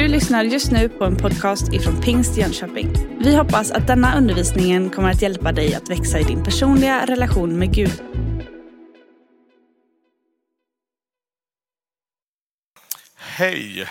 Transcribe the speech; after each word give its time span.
Du 0.00 0.08
lyssnar 0.08 0.44
just 0.44 0.70
nu 0.70 0.88
på 0.88 1.04
en 1.04 1.16
podcast 1.16 1.72
ifrån 1.72 2.00
Pingst 2.00 2.36
Jönköping. 2.36 2.92
Vi 3.18 3.36
hoppas 3.36 3.70
att 3.70 3.86
denna 3.86 4.16
undervisning 4.16 4.90
kommer 4.90 5.10
att 5.10 5.22
hjälpa 5.22 5.52
dig 5.52 5.74
att 5.74 5.90
växa 5.90 6.18
i 6.18 6.22
din 6.22 6.44
personliga 6.44 7.06
relation 7.06 7.58
med 7.58 7.74
Gud. 7.74 8.02
Hej, 13.16 13.88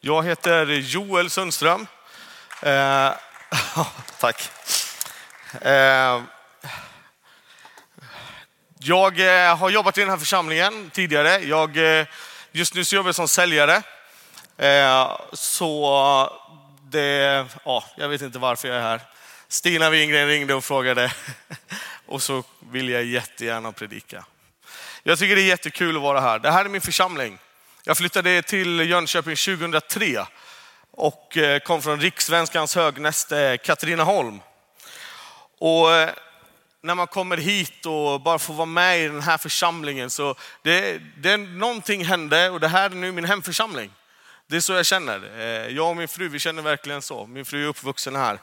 jag 0.00 0.22
heter 0.22 0.66
Joel 0.66 1.30
Sundström. 1.30 1.86
Eh, 2.62 3.10
tack. 4.20 4.50
Eh, 5.62 6.22
jag 8.78 9.20
eh, 9.20 9.56
har 9.56 9.70
jobbat 9.70 9.98
i 9.98 10.00
den 10.00 10.10
här 10.10 10.16
församlingen 10.16 10.90
tidigare. 10.90 11.38
Jag, 11.38 11.98
eh, 12.00 12.06
just 12.52 12.74
nu 12.74 12.84
så 12.84 12.96
jobbar 12.96 13.08
jag 13.08 13.14
som 13.14 13.28
säljare. 13.28 13.82
Eh, 14.60 15.16
så 15.32 16.32
det, 16.82 17.46
ja, 17.64 17.84
jag 17.96 18.08
vet 18.08 18.22
inte 18.22 18.38
varför 18.38 18.68
jag 18.68 18.76
är 18.76 18.82
här. 18.82 19.00
Stina 19.48 19.90
Wingren 19.90 20.28
ringde 20.28 20.54
och 20.54 20.64
frågade 20.64 21.12
och 22.06 22.22
så 22.22 22.44
vill 22.70 22.88
jag 22.88 23.04
jättegärna 23.04 23.72
predika. 23.72 24.24
Jag 25.02 25.18
tycker 25.18 25.36
det 25.36 25.42
är 25.42 25.46
jättekul 25.46 25.96
att 25.96 26.02
vara 26.02 26.20
här. 26.20 26.38
Det 26.38 26.50
här 26.50 26.64
är 26.64 26.68
min 26.68 26.80
församling. 26.80 27.38
Jag 27.84 27.96
flyttade 27.96 28.42
till 28.42 28.80
Jönköping 28.80 29.36
2003 29.36 30.26
och 30.90 31.36
eh, 31.36 31.58
kom 31.58 31.82
från 31.82 32.00
Rikssvenskans 32.00 32.74
högnäste 32.74 33.58
Katrineholm. 33.64 34.40
Och 35.58 35.92
eh, 35.94 36.10
när 36.82 36.94
man 36.94 37.06
kommer 37.06 37.36
hit 37.36 37.86
och 37.86 38.20
bara 38.20 38.38
får 38.38 38.54
vara 38.54 38.66
med 38.66 39.00
i 39.00 39.08
den 39.08 39.22
här 39.22 39.38
församlingen 39.38 40.10
så 40.10 40.34
det, 40.62 41.00
det, 41.16 41.36
någonting 41.36 42.04
hände 42.04 42.50
och 42.50 42.60
det 42.60 42.68
här 42.68 42.90
är 42.90 42.94
nu 42.94 43.12
min 43.12 43.24
hemförsamling. 43.24 43.90
Det 44.50 44.56
är 44.56 44.60
så 44.60 44.72
jag 44.72 44.86
känner. 44.86 45.30
Eh, 45.38 45.76
jag 45.76 45.90
och 45.90 45.96
min 45.96 46.08
fru, 46.08 46.28
vi 46.28 46.38
känner 46.38 46.62
verkligen 46.62 47.02
så. 47.02 47.26
Min 47.26 47.44
fru 47.44 47.64
är 47.64 47.68
uppvuxen 47.68 48.16
här. 48.16 48.38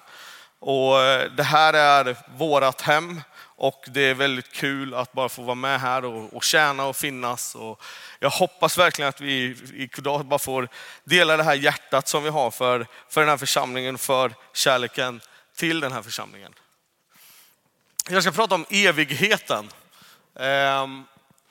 Och 0.60 1.02
eh, 1.02 1.32
det 1.32 1.44
här 1.44 1.74
är 1.74 2.16
vårt 2.38 2.82
hem 2.82 3.22
och 3.40 3.84
det 3.88 4.02
är 4.02 4.14
väldigt 4.14 4.52
kul 4.52 4.94
att 4.94 5.14
bara 5.14 5.30
få 5.30 5.42
vara 5.42 5.56
med 5.56 5.82
här 5.82 6.06
och, 6.06 6.34
och 6.34 6.44
tjäna 6.44 6.86
och 6.86 6.96
finnas. 6.96 7.56
Och 7.56 7.82
jag 8.20 8.30
hoppas 8.30 8.78
verkligen 8.78 9.10
att 9.10 9.22
vi 9.22 9.56
idag 9.74 10.26
bara 10.26 10.40
får 10.40 10.70
dela 11.04 11.38
det 11.38 11.44
här 11.44 11.56
hjärtat 11.56 12.08
som 12.08 12.24
vi 12.24 12.30
har 12.30 12.52
för, 12.52 12.88
för 13.10 13.22
den 13.22 13.30
här 13.30 13.38
församlingen, 13.38 13.98
för 13.98 14.34
kärleken 14.54 15.22
till 15.56 15.80
den 15.80 15.92
här 15.92 16.02
församlingen. 16.02 16.54
Jag 18.10 18.24
ska 18.24 18.32
prata 18.32 18.56
om 18.56 18.66
evigheten. 18.70 19.70
Ehm, 20.40 21.04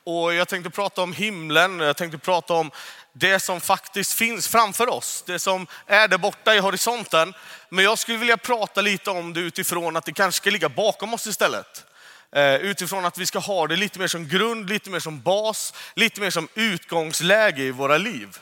och 0.06 0.34
jag 0.34 0.48
tänkte 0.48 0.70
prata 0.70 1.02
om 1.02 1.12
himlen, 1.12 1.80
jag 1.80 1.96
tänkte 1.96 2.18
prata 2.18 2.54
om 2.54 2.70
det 3.12 3.40
som 3.40 3.60
faktiskt 3.60 4.12
finns 4.12 4.48
framför 4.48 4.88
oss, 4.88 5.24
det 5.26 5.38
som 5.38 5.66
är 5.86 6.08
där 6.08 6.18
borta 6.18 6.54
i 6.54 6.58
horisonten. 6.58 7.34
Men 7.68 7.84
jag 7.84 7.98
skulle 7.98 8.18
vilja 8.18 8.36
prata 8.36 8.80
lite 8.80 9.10
om 9.10 9.32
det 9.32 9.40
utifrån 9.40 9.96
att 9.96 10.04
det 10.04 10.12
kanske 10.12 10.36
ska 10.36 10.50
ligga 10.50 10.68
bakom 10.68 11.14
oss 11.14 11.26
istället. 11.26 11.84
Eh, 12.32 12.54
utifrån 12.54 13.04
att 13.04 13.18
vi 13.18 13.26
ska 13.26 13.38
ha 13.38 13.66
det 13.66 13.76
lite 13.76 13.98
mer 13.98 14.06
som 14.06 14.28
grund, 14.28 14.68
lite 14.68 14.90
mer 14.90 15.00
som 15.00 15.20
bas, 15.20 15.74
lite 15.94 16.20
mer 16.20 16.30
som 16.30 16.48
utgångsläge 16.54 17.62
i 17.62 17.70
våra 17.70 17.98
liv. 17.98 18.38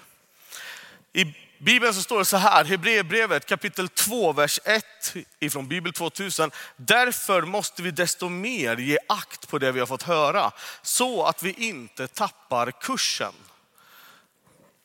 I 1.12 1.34
Bibeln 1.58 1.94
så 1.94 2.02
står 2.02 2.18
det 2.18 2.24
så 2.24 2.36
här, 2.36 2.64
Hebreerbrevet 2.64 3.46
kapitel 3.46 3.88
2, 3.88 4.32
vers 4.32 4.60
1 4.64 4.84
ifrån 5.40 5.68
Bibel 5.68 5.92
2000. 5.92 6.50
Därför 6.76 7.42
måste 7.42 7.82
vi 7.82 7.90
desto 7.90 8.28
mer 8.28 8.76
ge 8.76 8.98
akt 9.08 9.48
på 9.48 9.58
det 9.58 9.72
vi 9.72 9.80
har 9.80 9.86
fått 9.86 10.02
höra, 10.02 10.52
så 10.82 11.24
att 11.24 11.42
vi 11.42 11.52
inte 11.52 12.06
tappar 12.06 12.70
kursen. 12.70 13.32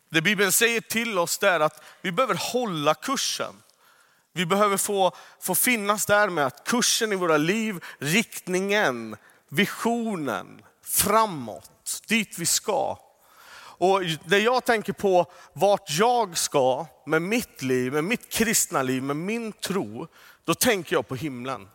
Det 0.09 0.21
Bibeln 0.21 0.51
säger 0.51 0.81
till 0.81 1.17
oss 1.17 1.43
är 1.43 1.59
att 1.59 1.83
vi 2.01 2.11
behöver 2.11 2.35
hålla 2.53 2.93
kursen. 2.93 3.53
Vi 4.33 4.45
behöver 4.45 4.77
få, 4.77 5.15
få 5.41 5.55
finnas 5.55 6.05
där 6.05 6.29
med 6.29 6.45
att 6.45 6.63
kursen 6.63 7.13
i 7.13 7.15
våra 7.15 7.37
liv, 7.37 7.83
riktningen, 7.99 9.15
visionen, 9.49 10.61
framåt, 10.83 12.01
dit 12.07 12.39
vi 12.39 12.45
ska. 12.45 13.08
Och 13.79 14.01
när 14.25 14.37
jag 14.37 14.65
tänker 14.65 14.93
på 14.93 15.31
vart 15.53 15.89
jag 15.89 16.37
ska 16.37 16.85
med 17.05 17.21
mitt 17.21 17.61
liv, 17.61 17.93
med 17.93 18.03
mitt 18.03 18.29
kristna 18.29 18.81
liv, 18.81 19.03
med 19.03 19.15
min 19.15 19.51
tro, 19.51 20.07
då 20.43 20.55
tänker 20.55 20.95
jag 20.95 21.07
på 21.07 21.15
himlen. 21.15 21.69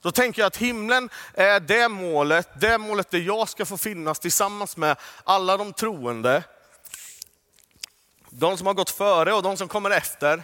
Då 0.00 0.12
tänker 0.12 0.42
jag 0.42 0.46
att 0.46 0.56
himlen 0.56 1.10
är 1.34 1.60
det 1.60 1.88
målet, 1.88 2.48
det 2.60 2.78
målet 2.78 3.10
där 3.10 3.18
jag 3.18 3.48
ska 3.48 3.66
få 3.66 3.76
finnas 3.76 4.18
tillsammans 4.18 4.76
med 4.76 4.96
alla 5.24 5.56
de 5.56 5.72
troende. 5.72 6.44
De 8.30 8.58
som 8.58 8.66
har 8.66 8.74
gått 8.74 8.90
före 8.90 9.32
och 9.32 9.42
de 9.42 9.56
som 9.56 9.68
kommer 9.68 9.90
efter. 9.90 10.42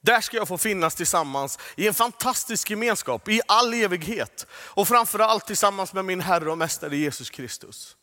Där 0.00 0.20
ska 0.20 0.36
jag 0.36 0.48
få 0.48 0.58
finnas 0.58 0.94
tillsammans 0.94 1.58
i 1.76 1.88
en 1.88 1.94
fantastisk 1.94 2.70
gemenskap 2.70 3.28
i 3.28 3.40
all 3.48 3.74
evighet. 3.74 4.46
Och 4.52 4.88
framförallt 4.88 5.46
tillsammans 5.46 5.92
med 5.92 6.04
min 6.04 6.20
Herre 6.20 6.50
och 6.50 6.58
Mästare 6.58 6.96
Jesus 6.96 7.30
Kristus. 7.30 7.96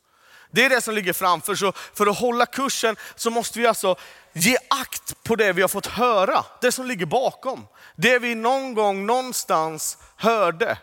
Det 0.51 0.65
är 0.65 0.69
det 0.69 0.81
som 0.81 0.95
ligger 0.95 1.13
framför. 1.13 1.55
Så 1.55 1.71
för 1.71 2.07
att 2.07 2.19
hålla 2.19 2.45
kursen 2.45 2.95
så 3.15 3.29
måste 3.29 3.59
vi 3.59 3.67
alltså 3.67 3.95
ge 4.33 4.57
akt 4.69 5.23
på 5.23 5.35
det 5.35 5.53
vi 5.53 5.61
har 5.61 5.69
fått 5.69 5.85
höra. 5.85 6.45
Det 6.61 6.71
som 6.71 6.85
ligger 6.85 7.05
bakom. 7.05 7.67
Det 7.95 8.19
vi 8.19 8.35
någon 8.35 8.73
gång 8.73 9.05
någonstans 9.05 9.97
hörde. 10.15 10.77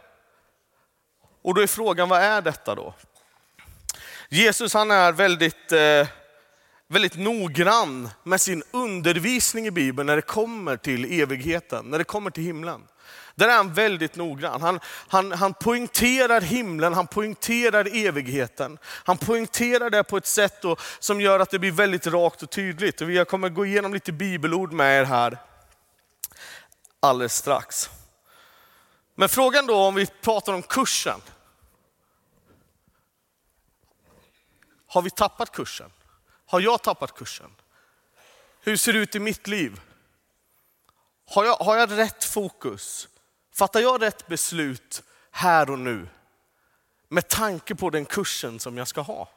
Och 1.42 1.54
då 1.54 1.60
är 1.60 1.66
frågan, 1.66 2.08
vad 2.08 2.22
är 2.22 2.42
detta 2.42 2.74
då? 2.74 2.94
Jesus 4.28 4.74
han 4.74 4.90
är 4.90 5.12
väldigt, 5.12 5.72
eh, 5.72 6.06
väldigt 6.88 7.16
noggrann 7.16 8.08
med 8.22 8.40
sin 8.40 8.62
undervisning 8.70 9.66
i 9.66 9.70
Bibeln 9.70 10.06
när 10.06 10.16
det 10.16 10.22
kommer 10.22 10.76
till 10.76 11.20
evigheten, 11.20 11.84
när 11.84 11.98
det 11.98 12.04
kommer 12.04 12.30
till 12.30 12.44
himlen. 12.44 12.82
Där 13.38 13.48
är 13.48 13.56
han 13.56 13.72
väldigt 13.72 14.16
noggrann. 14.16 14.62
Han, 14.62 14.80
han, 15.08 15.32
han 15.32 15.54
poängterar 15.54 16.40
himlen, 16.40 16.94
han 16.94 17.06
poängterar 17.06 17.96
evigheten. 17.96 18.78
Han 18.84 19.18
poängterar 19.18 19.90
det 19.90 20.04
på 20.04 20.16
ett 20.16 20.26
sätt 20.26 20.62
då, 20.62 20.76
som 20.98 21.20
gör 21.20 21.40
att 21.40 21.50
det 21.50 21.58
blir 21.58 21.72
väldigt 21.72 22.06
rakt 22.06 22.42
och 22.42 22.50
tydligt. 22.50 23.00
Och 23.00 23.28
kommer 23.28 23.48
gå 23.48 23.66
igenom 23.66 23.94
lite 23.94 24.12
bibelord 24.12 24.72
med 24.72 25.00
er 25.00 25.04
här 25.04 25.38
alldeles 27.00 27.36
strax. 27.36 27.90
Men 29.14 29.28
frågan 29.28 29.66
då 29.66 29.76
om 29.76 29.94
vi 29.94 30.06
pratar 30.06 30.52
om 30.52 30.62
kursen. 30.62 31.20
Har 34.86 35.02
vi 35.02 35.10
tappat 35.10 35.52
kursen? 35.52 35.90
Har 36.46 36.60
jag 36.60 36.82
tappat 36.82 37.14
kursen? 37.14 37.50
Hur 38.60 38.76
ser 38.76 38.92
det 38.92 38.98
ut 38.98 39.14
i 39.14 39.18
mitt 39.18 39.46
liv? 39.46 39.80
Har 41.26 41.44
jag, 41.44 41.56
har 41.56 41.76
jag 41.76 41.98
rätt 41.98 42.24
fokus? 42.24 43.08
Fattar 43.58 43.80
jag 43.80 44.02
rätt 44.02 44.26
beslut 44.26 45.02
här 45.30 45.70
och 45.70 45.78
nu? 45.78 46.08
Med 47.08 47.28
tanke 47.28 47.74
på 47.74 47.90
den 47.90 48.04
kursen 48.04 48.60
som 48.60 48.78
jag 48.78 48.88
ska 48.88 49.00
ha. 49.00 49.28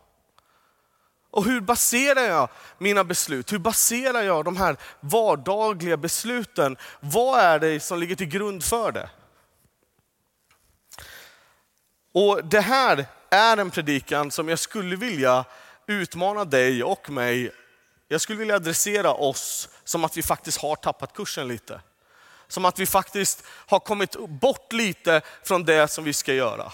Och 1.32 1.46
hur 1.46 1.62
baserar 1.62 2.22
jag 2.22 2.50
mina 2.78 3.04
beslut? 3.04 3.54
Hur 3.54 3.60
baserar 3.60 4.22
jag 4.22 4.46
de 4.46 4.58
här 4.58 4.78
vardagliga 5.00 5.98
besluten? 5.98 6.78
Vad 7.00 7.40
är 7.40 7.60
det 7.60 7.80
som 7.80 8.00
ligger 8.00 8.16
till 8.16 8.28
grund 8.28 8.64
för 8.64 8.92
det? 8.92 9.10
Och 12.12 12.46
Det 12.46 12.62
här 12.62 13.06
är 13.30 13.58
en 13.58 13.72
predikan 13.72 14.32
som 14.32 14.50
jag 14.50 14.60
skulle 14.60 14.96
vilja 14.96 15.46
utmana 15.88 16.46
dig 16.46 16.84
och 16.84 17.10
mig. 17.10 17.52
Jag 18.08 18.22
skulle 18.22 18.40
vilja 18.40 18.56
adressera 18.56 19.14
oss 19.14 19.70
som 19.84 20.04
att 20.04 20.18
vi 20.18 20.24
faktiskt 20.24 20.62
har 20.62 20.76
tappat 20.76 21.14
kursen 21.14 21.48
lite 21.48 21.82
som 22.52 22.66
att 22.66 22.80
vi 22.80 22.86
faktiskt 22.86 23.44
har 23.48 23.80
kommit 23.80 24.16
bort 24.28 24.74
lite 24.74 25.22
från 25.44 25.64
det 25.64 25.88
som 25.88 26.04
vi 26.04 26.14
ska 26.14 26.34
göra. 26.34 26.72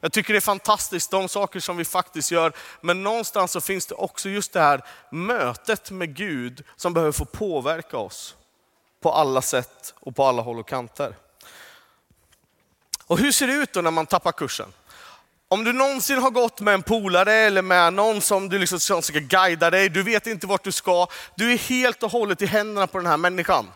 Jag 0.00 0.12
tycker 0.12 0.32
det 0.32 0.38
är 0.38 0.40
fantastiskt, 0.40 1.10
de 1.10 1.28
saker 1.28 1.60
som 1.60 1.76
vi 1.76 1.84
faktiskt 1.84 2.30
gör. 2.30 2.52
Men 2.80 3.02
någonstans 3.02 3.52
så 3.52 3.60
finns 3.60 3.86
det 3.86 3.94
också 3.94 4.28
just 4.28 4.52
det 4.52 4.60
här 4.60 4.84
mötet 5.10 5.90
med 5.90 6.16
Gud 6.16 6.64
som 6.76 6.94
behöver 6.94 7.12
få 7.12 7.24
påverka 7.24 7.96
oss 7.96 8.36
på 9.02 9.12
alla 9.12 9.42
sätt 9.42 9.94
och 10.00 10.16
på 10.16 10.24
alla 10.24 10.42
håll 10.42 10.58
och 10.58 10.68
kanter. 10.68 11.16
Och 13.06 13.18
hur 13.18 13.32
ser 13.32 13.46
det 13.46 13.52
ut 13.52 13.72
då 13.72 13.80
när 13.80 13.90
man 13.90 14.06
tappar 14.06 14.32
kursen? 14.32 14.72
Om 15.48 15.64
du 15.64 15.72
någonsin 15.72 16.18
har 16.18 16.30
gått 16.30 16.60
med 16.60 16.74
en 16.74 16.82
polare 16.82 17.32
eller 17.32 17.62
med 17.62 17.92
någon 17.92 18.20
som 18.20 18.48
du 18.48 18.58
liksom 18.58 19.02
ska 19.02 19.18
guida 19.18 19.70
dig, 19.70 19.88
du 19.88 20.02
vet 20.02 20.26
inte 20.26 20.46
vart 20.46 20.64
du 20.64 20.72
ska, 20.72 21.06
du 21.36 21.52
är 21.52 21.58
helt 21.58 22.02
och 22.02 22.10
hållet 22.10 22.42
i 22.42 22.46
händerna 22.46 22.86
på 22.86 22.98
den 22.98 23.06
här 23.06 23.16
människan. 23.16 23.66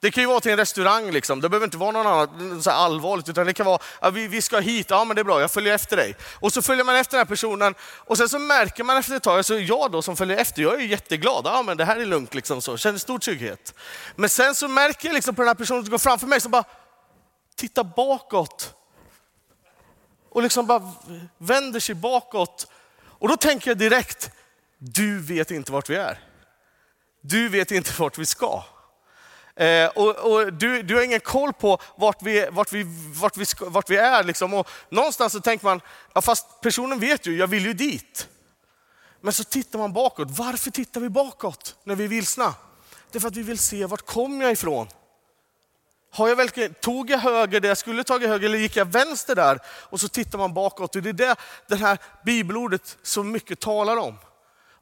Det 0.00 0.10
kan 0.10 0.22
ju 0.22 0.28
vara 0.28 0.40
till 0.40 0.50
en 0.50 0.56
restaurang, 0.56 1.10
liksom. 1.10 1.40
det 1.40 1.48
behöver 1.48 1.66
inte 1.66 1.76
vara 1.76 1.90
något 1.90 2.06
annat 2.06 2.62
så 2.64 2.70
allvarligt, 2.70 3.28
utan 3.28 3.46
det 3.46 3.52
kan 3.52 3.66
vara, 3.66 3.78
ja, 4.00 4.10
vi, 4.10 4.28
vi 4.28 4.42
ska 4.42 4.58
hit, 4.58 4.86
ja 4.90 5.04
men 5.04 5.16
det 5.16 5.22
är 5.22 5.24
bra, 5.24 5.40
jag 5.40 5.50
följer 5.50 5.74
efter 5.74 5.96
dig. 5.96 6.16
Och 6.40 6.52
så 6.52 6.62
följer 6.62 6.84
man 6.84 6.96
efter 6.96 7.16
den 7.16 7.20
här 7.20 7.28
personen 7.28 7.74
och 7.80 8.16
sen 8.18 8.28
så 8.28 8.38
märker 8.38 8.84
man 8.84 8.96
efter 8.96 9.16
ett 9.16 9.22
tag, 9.22 9.36
alltså 9.36 9.58
jag 9.58 9.92
då 9.92 10.02
som 10.02 10.16
följer 10.16 10.36
efter, 10.36 10.62
jag 10.62 10.74
är 10.74 10.78
ju 10.78 10.86
jätteglad, 10.86 11.42
ja 11.46 11.62
men 11.62 11.76
det 11.76 11.84
här 11.84 11.96
är 11.96 12.06
lugnt, 12.06 12.34
liksom 12.34 12.62
så. 12.62 12.76
känner 12.76 12.98
stor 12.98 13.18
trygghet. 13.18 13.74
Men 14.16 14.28
sen 14.28 14.54
så 14.54 14.68
märker 14.68 15.08
jag 15.08 15.14
liksom 15.14 15.34
på 15.34 15.42
den 15.42 15.48
här 15.48 15.54
personen 15.54 15.82
som 15.82 15.90
går 15.90 15.98
framför 15.98 16.26
mig, 16.26 16.40
som 16.40 16.50
bara 16.50 16.64
tittar 17.56 17.84
bakåt. 17.84 18.74
Och 20.30 20.42
liksom 20.42 20.66
bara 20.66 20.92
vänder 21.38 21.80
sig 21.80 21.94
bakåt. 21.94 22.66
Och 23.18 23.28
då 23.28 23.36
tänker 23.36 23.70
jag 23.70 23.78
direkt, 23.78 24.30
du 24.78 25.20
vet 25.20 25.50
inte 25.50 25.72
vart 25.72 25.90
vi 25.90 25.96
är. 25.96 26.20
Du 27.20 27.48
vet 27.48 27.70
inte 27.70 27.92
vart 27.98 28.18
vi 28.18 28.26
ska. 28.26 28.64
Eh, 29.56 29.88
och, 29.88 30.16
och 30.16 30.52
du, 30.52 30.82
du 30.82 30.94
har 30.94 31.02
ingen 31.02 31.20
koll 31.20 31.52
på 31.52 31.78
vart 31.96 32.22
vi, 32.22 32.48
vart 32.50 32.72
vi, 32.72 32.86
vart 33.20 33.36
vi, 33.36 33.44
vart 33.60 33.90
vi 33.90 33.96
är. 33.96 34.24
Liksom. 34.24 34.54
Och 34.54 34.68
någonstans 34.88 35.32
så 35.32 35.40
tänker 35.40 35.64
man, 35.64 35.80
ja, 36.14 36.20
fast 36.20 36.60
personen 36.60 37.00
vet 37.00 37.26
ju, 37.26 37.36
jag 37.36 37.46
vill 37.46 37.66
ju 37.66 37.72
dit. 37.72 38.28
Men 39.20 39.32
så 39.32 39.44
tittar 39.44 39.78
man 39.78 39.92
bakåt. 39.92 40.28
Varför 40.30 40.70
tittar 40.70 41.00
vi 41.00 41.08
bakåt 41.08 41.76
när 41.84 41.94
vi 41.94 42.04
är 42.04 42.08
vilsna? 42.08 42.54
Det 43.10 43.18
är 43.18 43.20
för 43.20 43.28
att 43.28 43.36
vi 43.36 43.42
vill 43.42 43.58
se 43.58 43.86
vart 43.86 44.06
kom 44.06 44.40
jag 44.40 44.52
ifrån. 44.52 44.88
Har 46.12 46.28
jag 46.28 46.36
väl, 46.36 46.74
tog 46.80 47.10
jag 47.10 47.18
höger 47.18 47.60
där 47.60 47.68
jag 47.68 47.78
skulle 47.78 48.04
tagit 48.04 48.28
höger 48.28 48.48
eller 48.48 48.58
gick 48.58 48.76
jag 48.76 48.92
vänster 48.92 49.34
där? 49.34 49.58
Och 49.66 50.00
så 50.00 50.08
tittar 50.08 50.38
man 50.38 50.54
bakåt. 50.54 50.96
Och 50.96 51.02
det 51.02 51.08
är 51.08 51.12
det 51.12 51.36
det 51.68 51.76
här 51.76 51.98
bibelordet 52.24 52.98
så 53.02 53.22
mycket 53.22 53.60
talar 53.60 53.96
om. 53.96 54.18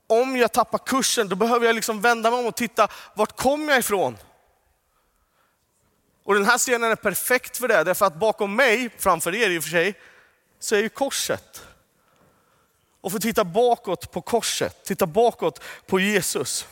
Om 0.07 0.37
jag 0.37 0.53
tappar 0.53 0.79
kursen, 0.79 1.29
då 1.29 1.37
behöver 1.37 1.67
jag 1.67 1.75
liksom 1.75 2.01
vända 2.01 2.31
mig 2.31 2.41
om 2.41 2.47
och 2.47 2.57
titta, 2.57 2.89
vart 3.15 3.37
kom 3.37 3.69
jag 3.69 3.79
ifrån? 3.79 4.17
Och 6.25 6.35
den 6.35 6.45
här 6.45 6.59
scenen 6.59 6.91
är 6.91 6.97
perfekt 6.97 7.57
för 7.57 7.69
det, 7.69 7.85
därför 7.85 8.07
att 8.07 8.17
bakom 8.17 8.57
mig, 8.57 8.91
framför 8.99 9.35
er 9.35 9.51
i 9.51 9.59
och 9.59 9.63
för 9.63 9.71
sig, 9.71 9.95
så 10.61 10.75
är 10.75 10.83
ju 10.83 10.89
korset. 10.89 11.67
Och 13.01 13.13
få 13.13 13.19
titta 13.19 13.45
bakåt 13.45 14.11
på 14.11 14.21
korset, 14.21 14.85
titta 14.85 15.07
bakåt 15.07 15.61
på 15.87 16.01
Jesus. 16.01 16.67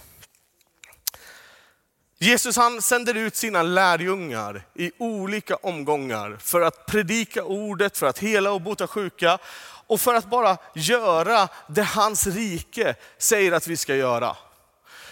Jesus 2.18 2.56
han 2.56 2.82
sänder 2.82 3.14
ut 3.14 3.36
sina 3.36 3.62
lärjungar 3.62 4.66
i 4.74 4.92
olika 4.98 5.56
omgångar 5.56 6.36
för 6.40 6.60
att 6.60 6.86
predika 6.86 7.44
ordet, 7.44 7.98
för 7.98 8.06
att 8.06 8.18
hela 8.18 8.52
och 8.52 8.60
bota 8.60 8.86
sjuka 8.86 9.38
och 9.86 10.00
för 10.00 10.14
att 10.14 10.30
bara 10.30 10.58
göra 10.74 11.48
det 11.68 11.82
hans 11.82 12.26
rike 12.26 12.94
säger 13.18 13.52
att 13.52 13.66
vi 13.66 13.76
ska 13.76 13.96
göra. 13.96 14.36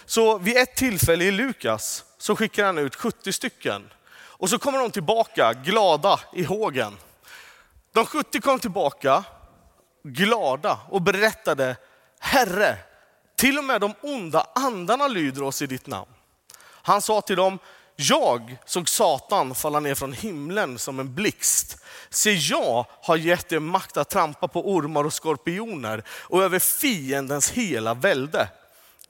Så 0.05 0.37
vid 0.37 0.57
ett 0.57 0.75
tillfälle 0.75 1.25
i 1.25 1.31
Lukas 1.31 2.05
så 2.17 2.35
skickar 2.35 2.65
han 2.65 2.77
ut 2.77 2.95
70 2.95 3.33
stycken 3.33 3.89
och 4.41 4.49
så 4.49 4.59
kommer 4.59 4.79
de 4.79 4.91
tillbaka 4.91 5.53
glada 5.53 6.19
i 6.33 6.43
hågen. 6.43 6.97
De 7.93 8.05
70 8.05 8.41
kom 8.41 8.59
tillbaka 8.59 9.23
glada 10.03 10.79
och 10.89 11.01
berättade, 11.01 11.75
Herre, 12.19 12.77
till 13.35 13.57
och 13.57 13.63
med 13.63 13.81
de 13.81 13.93
onda 14.01 14.47
andarna 14.55 15.07
lyder 15.07 15.43
oss 15.43 15.61
i 15.61 15.67
ditt 15.67 15.87
namn. 15.87 16.11
Han 16.61 17.01
sa 17.01 17.21
till 17.21 17.35
dem, 17.35 17.59
jag 17.95 18.57
såg 18.65 18.89
Satan 18.89 19.55
falla 19.55 19.79
ner 19.79 19.95
från 19.95 20.13
himlen 20.13 20.79
som 20.79 20.99
en 20.99 21.15
blixt. 21.15 21.83
Se, 22.09 22.31
jag 22.31 22.85
har 23.01 23.17
gett 23.17 23.51
er 23.51 23.59
makt 23.59 23.97
att 23.97 24.09
trampa 24.09 24.47
på 24.47 24.69
ormar 24.69 25.03
och 25.03 25.13
skorpioner 25.13 26.03
och 26.09 26.43
över 26.43 26.59
fiendens 26.59 27.51
hela 27.51 27.93
välde. 27.93 28.49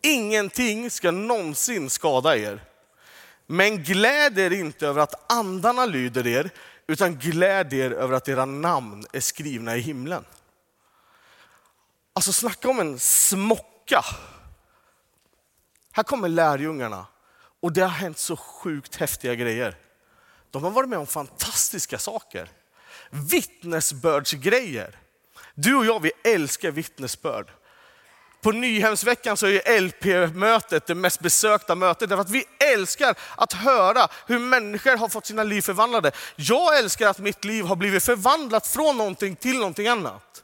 Ingenting 0.01 0.91
ska 0.91 1.11
någonsin 1.11 1.89
skada 1.89 2.37
er. 2.37 2.70
Men 3.51 3.83
gläd 3.83 4.39
er 4.39 4.51
inte 4.51 4.87
över 4.87 5.01
att 5.01 5.31
andarna 5.31 5.85
lyder 5.85 6.27
er, 6.27 6.49
utan 6.87 7.15
gläd 7.15 7.73
er 7.73 7.91
över 7.91 8.13
att 8.13 8.27
era 8.27 8.45
namn 8.45 9.05
är 9.13 9.19
skrivna 9.19 9.77
i 9.77 9.79
himlen. 9.79 10.25
Alltså 12.13 12.33
snacka 12.33 12.69
om 12.69 12.79
en 12.79 12.99
smocka. 12.99 14.05
Här 15.91 16.03
kommer 16.03 16.29
lärjungarna 16.29 17.05
och 17.61 17.73
det 17.73 17.81
har 17.81 17.89
hänt 17.89 18.17
så 18.17 18.37
sjukt 18.37 18.95
häftiga 18.95 19.35
grejer. 19.35 19.75
De 20.51 20.63
har 20.63 20.71
varit 20.71 20.89
med 20.89 20.99
om 20.99 21.07
fantastiska 21.07 21.97
saker. 21.97 22.49
Vittnesbördsgrejer. 23.09 24.99
Du 25.53 25.75
och 25.75 25.85
jag, 25.85 25.99
vi 25.99 26.11
älskar 26.23 26.71
vittnesbörd. 26.71 27.51
På 28.41 28.51
Nyhemsveckan 28.51 29.37
så 29.37 29.47
är 29.47 29.81
LP-mötet 29.81 30.87
det 30.87 30.95
mest 30.95 31.19
besökta 31.19 31.75
mötet, 31.75 32.09
därför 32.09 32.21
att 32.21 32.29
vi 32.29 32.45
älskar 32.59 33.15
att 33.35 33.53
höra 33.53 34.07
hur 34.27 34.39
människor 34.39 34.97
har 34.97 35.09
fått 35.09 35.25
sina 35.25 35.43
liv 35.43 35.61
förvandlade. 35.61 36.11
Jag 36.35 36.77
älskar 36.77 37.09
att 37.09 37.19
mitt 37.19 37.45
liv 37.45 37.65
har 37.65 37.75
blivit 37.75 38.03
förvandlat 38.03 38.67
från 38.67 38.97
någonting 38.97 39.35
till 39.35 39.57
någonting 39.57 39.87
annat. 39.87 40.43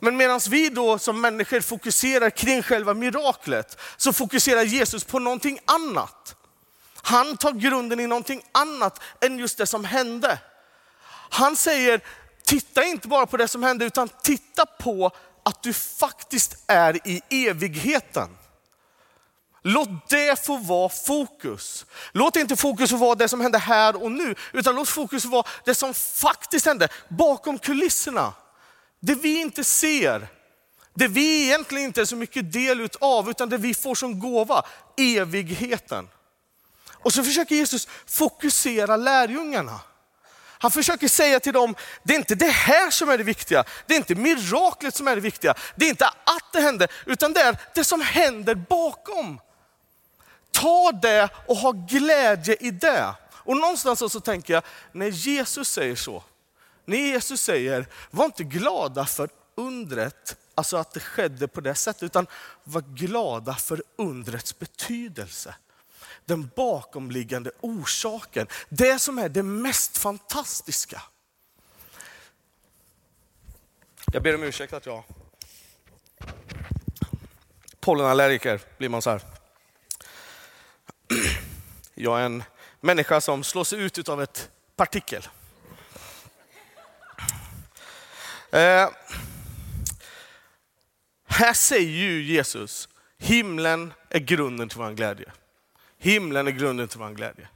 Men 0.00 0.16
medan 0.16 0.40
vi 0.50 0.68
då 0.68 0.98
som 0.98 1.20
människor 1.20 1.60
fokuserar 1.60 2.30
kring 2.30 2.62
själva 2.62 2.94
miraklet, 2.94 3.78
så 3.96 4.12
fokuserar 4.12 4.62
Jesus 4.62 5.04
på 5.04 5.18
någonting 5.18 5.58
annat. 5.64 6.36
Han 7.02 7.36
tar 7.36 7.52
grunden 7.52 8.00
i 8.00 8.06
någonting 8.06 8.42
annat 8.52 9.00
än 9.20 9.38
just 9.38 9.58
det 9.58 9.66
som 9.66 9.84
hände. 9.84 10.38
Han 11.30 11.56
säger, 11.56 12.00
titta 12.44 12.84
inte 12.84 13.08
bara 13.08 13.26
på 13.26 13.36
det 13.36 13.48
som 13.48 13.62
hände, 13.62 13.84
utan 13.84 14.08
titta 14.22 14.66
på 14.66 15.10
att 15.44 15.62
du 15.62 15.72
faktiskt 15.72 16.56
är 16.66 17.08
i 17.08 17.22
evigheten. 17.30 18.36
Låt 19.62 20.08
det 20.08 20.44
få 20.44 20.56
vara 20.56 20.88
fokus. 20.88 21.86
Låt 22.12 22.36
inte 22.36 22.56
fokus 22.56 22.90
få 22.90 22.96
vara 22.96 23.14
det 23.14 23.28
som 23.28 23.40
hände 23.40 23.58
här 23.58 24.02
och 24.02 24.12
nu, 24.12 24.34
utan 24.52 24.74
låt 24.74 24.88
fokus 24.88 25.22
få 25.22 25.28
vara 25.28 25.46
det 25.64 25.74
som 25.74 25.94
faktiskt 25.94 26.66
hände 26.66 26.88
bakom 27.08 27.58
kulisserna. 27.58 28.32
Det 29.00 29.14
vi 29.14 29.40
inte 29.40 29.64
ser, 29.64 30.28
det 30.94 31.08
vi 31.08 31.44
egentligen 31.44 31.84
inte 31.84 32.00
är 32.00 32.04
så 32.04 32.16
mycket 32.16 32.52
del 32.52 32.88
av, 33.00 33.30
utan 33.30 33.48
det 33.48 33.56
vi 33.56 33.74
får 33.74 33.94
som 33.94 34.20
gåva, 34.20 34.64
evigheten. 34.96 36.08
Och 36.92 37.12
så 37.12 37.24
försöker 37.24 37.54
Jesus 37.54 37.88
fokusera 38.06 38.96
lärjungarna. 38.96 39.80
Han 40.64 40.70
försöker 40.70 41.08
säga 41.08 41.40
till 41.40 41.52
dem, 41.52 41.74
det 42.02 42.14
är 42.14 42.18
inte 42.18 42.34
det 42.34 42.50
här 42.50 42.90
som 42.90 43.08
är 43.08 43.18
det 43.18 43.24
viktiga. 43.24 43.64
Det 43.86 43.94
är 43.94 43.96
inte 43.96 44.14
miraklet 44.14 44.94
som 44.94 45.08
är 45.08 45.14
det 45.14 45.20
viktiga. 45.20 45.54
Det 45.76 45.84
är 45.84 45.90
inte 45.90 46.06
att 46.06 46.52
det 46.52 46.60
hände, 46.60 46.88
utan 47.06 47.32
det 47.32 47.40
är 47.40 47.56
det 47.74 47.84
som 47.84 48.00
händer 48.00 48.54
bakom. 48.54 49.40
Ta 50.50 50.92
det 50.92 51.28
och 51.46 51.56
ha 51.56 51.72
glädje 51.72 52.56
i 52.60 52.70
det. 52.70 53.14
Och 53.30 53.56
någonstans 53.56 54.12
så 54.12 54.20
tänker 54.20 54.54
jag, 54.54 54.62
när 54.92 55.06
Jesus 55.06 55.68
säger 55.68 55.96
så, 55.96 56.24
när 56.84 56.96
Jesus 56.96 57.40
säger, 57.40 57.86
var 58.10 58.24
inte 58.24 58.44
glada 58.44 59.06
för 59.06 59.28
undret, 59.54 60.36
alltså 60.54 60.76
att 60.76 60.92
det 60.92 61.00
skedde 61.00 61.48
på 61.48 61.60
det 61.60 61.74
sättet, 61.74 62.02
utan 62.02 62.26
var 62.64 62.80
glada 62.80 63.54
för 63.54 63.82
undrets 63.96 64.58
betydelse 64.58 65.54
den 66.24 66.50
bakomliggande 66.56 67.50
orsaken. 67.60 68.46
Det 68.68 68.98
som 68.98 69.18
är 69.18 69.28
det 69.28 69.42
mest 69.42 69.98
fantastiska. 69.98 71.02
Jag 74.12 74.22
ber 74.22 74.34
om 74.34 74.42
ursäkt 74.42 74.72
att 74.72 74.86
jag... 74.86 75.02
Pollenallergiker 77.80 78.60
blir 78.78 78.88
man 78.88 79.02
så 79.02 79.10
här. 79.10 79.20
Jag 81.94 82.20
är 82.20 82.24
en 82.24 82.42
människa 82.80 83.20
som 83.20 83.44
slås 83.44 83.72
ut 83.72 84.08
av 84.08 84.22
ett 84.22 84.50
partikel. 84.76 85.28
Eh, 88.50 88.88
här 91.26 91.52
säger 91.52 91.90
ju 91.90 92.22
Jesus, 92.22 92.88
himlen 93.18 93.92
är 94.08 94.18
grunden 94.18 94.68
till 94.68 94.78
vår 94.78 94.90
glädje. 94.90 95.32
Himlen 96.04 96.46
är 96.46 96.50
grunden 96.50 96.88
till 96.88 96.98
vår 96.98 97.10
glädje. 97.10 97.48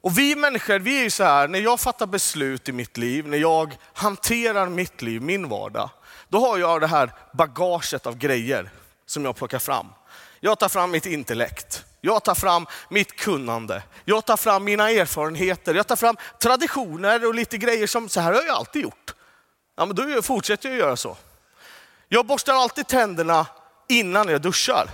Och 0.00 0.18
vi 0.18 0.36
människor, 0.36 0.78
vi 0.78 0.98
är 0.98 1.02
ju 1.02 1.10
så 1.10 1.24
här, 1.24 1.48
när 1.48 1.58
jag 1.58 1.80
fattar 1.80 2.06
beslut 2.06 2.68
i 2.68 2.72
mitt 2.72 2.96
liv, 2.96 3.28
när 3.28 3.38
jag 3.38 3.76
hanterar 3.92 4.68
mitt 4.68 5.02
liv, 5.02 5.22
min 5.22 5.48
vardag, 5.48 5.90
då 6.28 6.38
har 6.38 6.58
jag 6.58 6.80
det 6.80 6.86
här 6.86 7.12
bagaget 7.32 8.06
av 8.06 8.18
grejer 8.18 8.70
som 9.06 9.24
jag 9.24 9.36
plockar 9.36 9.58
fram. 9.58 9.86
Jag 10.40 10.58
tar 10.58 10.68
fram 10.68 10.90
mitt 10.90 11.06
intellekt, 11.06 11.84
jag 12.00 12.24
tar 12.24 12.34
fram 12.34 12.66
mitt 12.88 13.16
kunnande, 13.16 13.82
jag 14.04 14.24
tar 14.24 14.36
fram 14.36 14.64
mina 14.64 14.90
erfarenheter, 14.90 15.74
jag 15.74 15.86
tar 15.86 15.96
fram 15.96 16.16
traditioner 16.38 17.26
och 17.26 17.34
lite 17.34 17.58
grejer 17.58 17.86
som, 17.86 18.08
så 18.08 18.20
här 18.20 18.32
har 18.32 18.42
jag 18.42 18.56
alltid 18.56 18.82
gjort. 18.82 19.14
Ja, 19.76 19.86
men 19.86 19.96
då 19.96 20.22
fortsätter 20.22 20.68
jag 20.68 20.78
göra 20.78 20.96
så. 20.96 21.16
Jag 22.08 22.26
borstar 22.26 22.54
alltid 22.54 22.86
tänderna 22.86 23.46
innan 23.88 24.28
jag 24.28 24.42
duschar. 24.42 24.90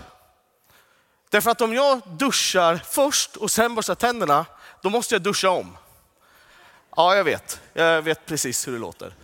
Därför 1.35 1.51
att 1.51 1.61
om 1.61 1.75
jag 1.75 2.01
duschar 2.07 2.81
först 2.91 3.37
och 3.37 3.51
sen 3.51 3.75
borstar 3.75 3.95
tänderna, 3.95 4.47
då 4.83 4.91
måste 4.91 5.15
jag 5.15 5.23
duscha 5.23 5.51
om. 5.51 5.77
Ja, 6.97 7.17
jag 7.17 7.25
vet. 7.25 7.61
Jag 7.73 8.03
vet 8.03 8.27
precis 8.27 8.69
hur 8.69 8.73
det 8.73 8.79
låter. 8.79 9.15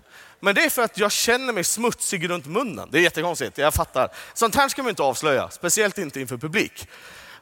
Men 0.40 0.54
det 0.54 0.64
är 0.64 0.70
för 0.70 0.82
att 0.82 0.98
jag 0.98 1.12
känner 1.12 1.52
mig 1.52 1.64
smutsig 1.64 2.30
runt 2.30 2.46
munnen. 2.46 2.88
Det 2.92 2.98
är 2.98 3.02
jättekonstigt, 3.02 3.58
jag 3.58 3.74
fattar. 3.74 4.08
Sånt 4.34 4.54
här 4.54 4.68
ska 4.68 4.82
man 4.82 4.90
inte 4.90 5.02
avslöja, 5.02 5.50
speciellt 5.50 5.98
inte 5.98 6.20
inför 6.20 6.36
publik. 6.36 6.88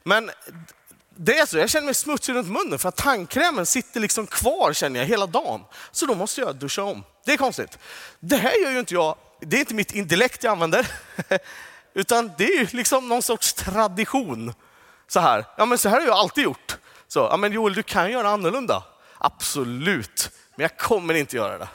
Men 0.02 0.30
det 1.16 1.38
är 1.38 1.46
så, 1.46 1.58
jag 1.58 1.70
känner 1.70 1.84
mig 1.84 1.94
smutsig 1.94 2.34
runt 2.34 2.48
munnen 2.48 2.78
för 2.78 2.88
att 2.88 2.96
tandkrämen 2.96 3.66
sitter 3.66 4.00
liksom 4.00 4.26
kvar 4.26 4.72
känner 4.72 5.00
jag 5.00 5.06
hela 5.06 5.26
dagen. 5.26 5.64
Så 5.90 6.06
då 6.06 6.14
måste 6.14 6.40
jag 6.40 6.56
duscha 6.56 6.82
om. 6.82 7.04
Det 7.24 7.32
är 7.32 7.36
konstigt. 7.36 7.78
Det 8.20 8.36
här 8.36 8.62
gör 8.62 8.70
ju 8.70 8.78
inte 8.78 8.94
jag, 8.94 9.16
det 9.40 9.56
är 9.56 9.60
inte 9.60 9.74
mitt 9.74 9.92
intellekt 9.92 10.44
jag 10.44 10.50
använder. 10.50 10.86
Utan 11.98 12.32
det 12.38 12.44
är 12.44 12.58
ju 12.58 12.66
liksom 12.72 13.08
någon 13.08 13.22
sorts 13.22 13.54
tradition. 13.54 14.54
Så 15.08 15.20
här, 15.20 15.44
ja 15.56 15.66
men 15.66 15.78
så 15.78 15.88
här 15.88 16.00
har 16.00 16.06
jag 16.06 16.16
alltid 16.16 16.44
gjort. 16.44 16.76
Så, 17.08 17.18
ja 17.18 17.36
men 17.36 17.52
Joel, 17.52 17.74
du 17.74 17.82
kan 17.82 18.10
göra 18.10 18.28
annorlunda. 18.28 18.82
Absolut, 19.18 20.30
men 20.56 20.62
jag 20.62 20.76
kommer 20.76 21.14
inte 21.14 21.36
göra 21.36 21.58
det. 21.58 21.68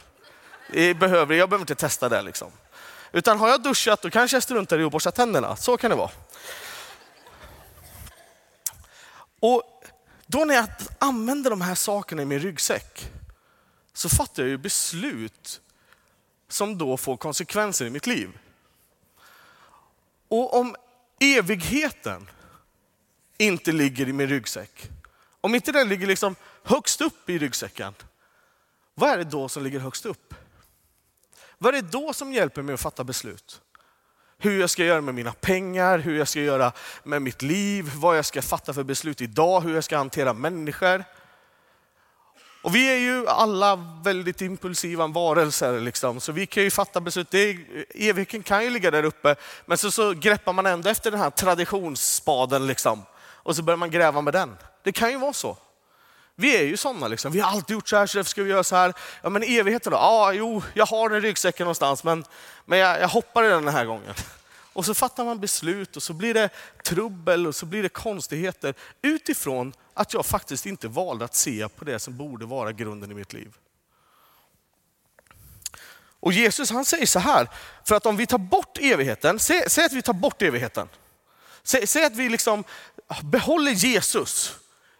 Jag 0.87 0.97
behöver, 0.97 1.35
jag 1.35 1.49
behöver 1.49 1.63
inte 1.63 1.75
testa 1.75 2.09
det 2.09 2.21
liksom. 2.21 2.51
Utan 3.11 3.39
har 3.39 3.49
jag 3.49 3.63
duschat, 3.63 4.01
då 4.01 4.09
kanske 4.09 4.35
jag 4.35 4.43
struntar 4.43 4.79
i 4.79 4.83
att 4.83 4.91
borsta 4.91 5.11
tänderna. 5.11 5.55
Så 5.55 5.77
kan 5.77 5.89
det 5.89 5.97
vara. 5.97 6.11
Och 9.39 9.63
då 10.25 10.45
när 10.45 10.55
jag 10.55 10.67
använder 10.99 11.49
de 11.49 11.61
här 11.61 11.75
sakerna 11.75 12.21
i 12.21 12.25
min 12.25 12.39
ryggsäck 12.39 13.11
så 13.93 14.09
fattar 14.09 14.43
jag 14.43 14.49
ju 14.49 14.57
beslut 14.57 15.61
som 16.49 16.77
då 16.77 16.97
får 16.97 17.17
konsekvenser 17.17 17.85
i 17.85 17.89
mitt 17.89 18.07
liv. 18.07 18.29
Och 20.33 20.59
om 20.59 20.75
evigheten 21.19 22.29
inte 23.37 23.71
ligger 23.71 24.09
i 24.09 24.13
min 24.13 24.27
ryggsäck, 24.27 24.89
om 25.41 25.55
inte 25.55 25.71
den 25.71 25.89
ligger 25.89 26.07
liksom 26.07 26.35
högst 26.63 27.01
upp 27.01 27.29
i 27.29 27.37
ryggsäcken, 27.37 27.93
vad 28.93 29.09
är 29.09 29.17
det 29.17 29.23
då 29.23 29.49
som 29.49 29.63
ligger 29.63 29.79
högst 29.79 30.05
upp? 30.05 30.33
Vad 31.57 31.75
är 31.75 31.81
det 31.81 31.91
då 31.91 32.13
som 32.13 32.33
hjälper 32.33 32.61
mig 32.61 32.73
att 32.73 32.81
fatta 32.81 33.03
beslut? 33.03 33.61
Hur 34.37 34.59
jag 34.59 34.69
ska 34.69 34.85
göra 34.85 35.01
med 35.01 35.15
mina 35.15 35.33
pengar, 35.33 35.99
hur 35.99 36.17
jag 36.17 36.27
ska 36.27 36.39
göra 36.39 36.71
med 37.03 37.21
mitt 37.21 37.41
liv, 37.41 37.91
vad 37.95 38.17
jag 38.17 38.25
ska 38.25 38.41
fatta 38.41 38.73
för 38.73 38.83
beslut 38.83 39.21
idag, 39.21 39.61
hur 39.61 39.75
jag 39.75 39.83
ska 39.83 39.97
hantera 39.97 40.33
människor. 40.33 41.03
Och 42.63 42.75
vi 42.75 42.89
är 42.89 42.97
ju 42.97 43.27
alla 43.27 43.75
väldigt 44.03 44.41
impulsiva 44.41 45.07
varelser, 45.07 45.79
liksom. 45.79 46.21
så 46.21 46.31
vi 46.31 46.45
kan 46.45 46.63
ju 46.63 46.71
fatta 46.71 47.01
beslut. 47.01 47.33
Evigheten 47.93 48.43
kan 48.43 48.63
ju 48.63 48.69
ligga 48.69 48.91
där 48.91 49.03
uppe, 49.03 49.35
men 49.65 49.77
så, 49.77 49.91
så 49.91 50.13
greppar 50.13 50.53
man 50.53 50.65
ändå 50.65 50.89
efter 50.89 51.11
den 51.11 51.19
här 51.19 51.29
traditionsspaden 51.29 52.67
liksom. 52.67 53.05
och 53.19 53.55
så 53.55 53.61
börjar 53.61 53.77
man 53.77 53.91
gräva 53.91 54.21
med 54.21 54.33
den. 54.33 54.57
Det 54.83 54.91
kan 54.91 55.11
ju 55.11 55.17
vara 55.17 55.33
så. 55.33 55.57
Vi 56.35 56.57
är 56.57 56.63
ju 56.63 56.77
sådana, 56.77 57.07
liksom. 57.07 57.31
vi 57.31 57.39
har 57.39 57.51
alltid 57.51 57.73
gjort 57.73 57.87
så 57.87 57.97
här, 57.97 58.05
så 58.05 58.17
därför 58.17 58.29
ska 58.29 58.43
vi 58.43 58.49
göra 58.49 58.63
så 58.63 58.75
här. 58.75 58.93
Ja 59.21 59.29
men 59.29 59.43
evigheten 59.43 59.91
då? 59.91 59.97
Ja, 59.97 60.33
jo, 60.33 60.63
jag 60.73 60.85
har 60.85 61.09
den 61.09 61.17
i 61.17 61.21
ryggsäcken 61.21 61.63
någonstans, 61.63 62.03
men, 62.03 62.25
men 62.65 62.79
jag, 62.79 63.01
jag 63.01 63.07
hoppar 63.07 63.43
i 63.43 63.47
den 63.47 63.65
den 63.65 63.75
här 63.75 63.85
gången. 63.85 64.13
Och 64.73 64.85
så 64.85 64.93
fattar 64.93 65.25
man 65.25 65.39
beslut 65.39 65.95
och 65.95 66.03
så 66.03 66.13
blir 66.13 66.33
det 66.33 66.49
trubbel 66.83 67.47
och 67.47 67.55
så 67.55 67.65
blir 67.65 67.83
det 67.83 67.89
konstigheter 67.89 68.73
utifrån 69.01 69.73
att 69.93 70.13
jag 70.13 70.25
faktiskt 70.25 70.65
inte 70.65 70.87
valde 70.87 71.25
att 71.25 71.35
se 71.35 71.69
på 71.69 71.85
det 71.85 71.99
som 71.99 72.17
borde 72.17 72.45
vara 72.45 72.71
grunden 72.71 73.11
i 73.11 73.13
mitt 73.13 73.33
liv. 73.33 73.57
Och 76.19 76.33
Jesus 76.33 76.71
han 76.71 76.85
säger 76.85 77.05
så 77.05 77.19
här, 77.19 77.49
för 77.83 77.95
att 77.95 78.05
om 78.05 78.17
vi 78.17 78.25
tar 78.25 78.37
bort 78.37 78.77
evigheten, 78.81 79.39
säg, 79.39 79.69
säg 79.69 79.85
att 79.85 79.93
vi 79.93 80.01
tar 80.01 80.13
bort 80.13 80.41
evigheten. 80.41 80.87
Säg, 81.63 81.87
säg 81.87 82.05
att 82.05 82.15
vi 82.15 82.29
liksom 82.29 82.63
behåller 83.23 83.71
Jesus. 83.71 84.55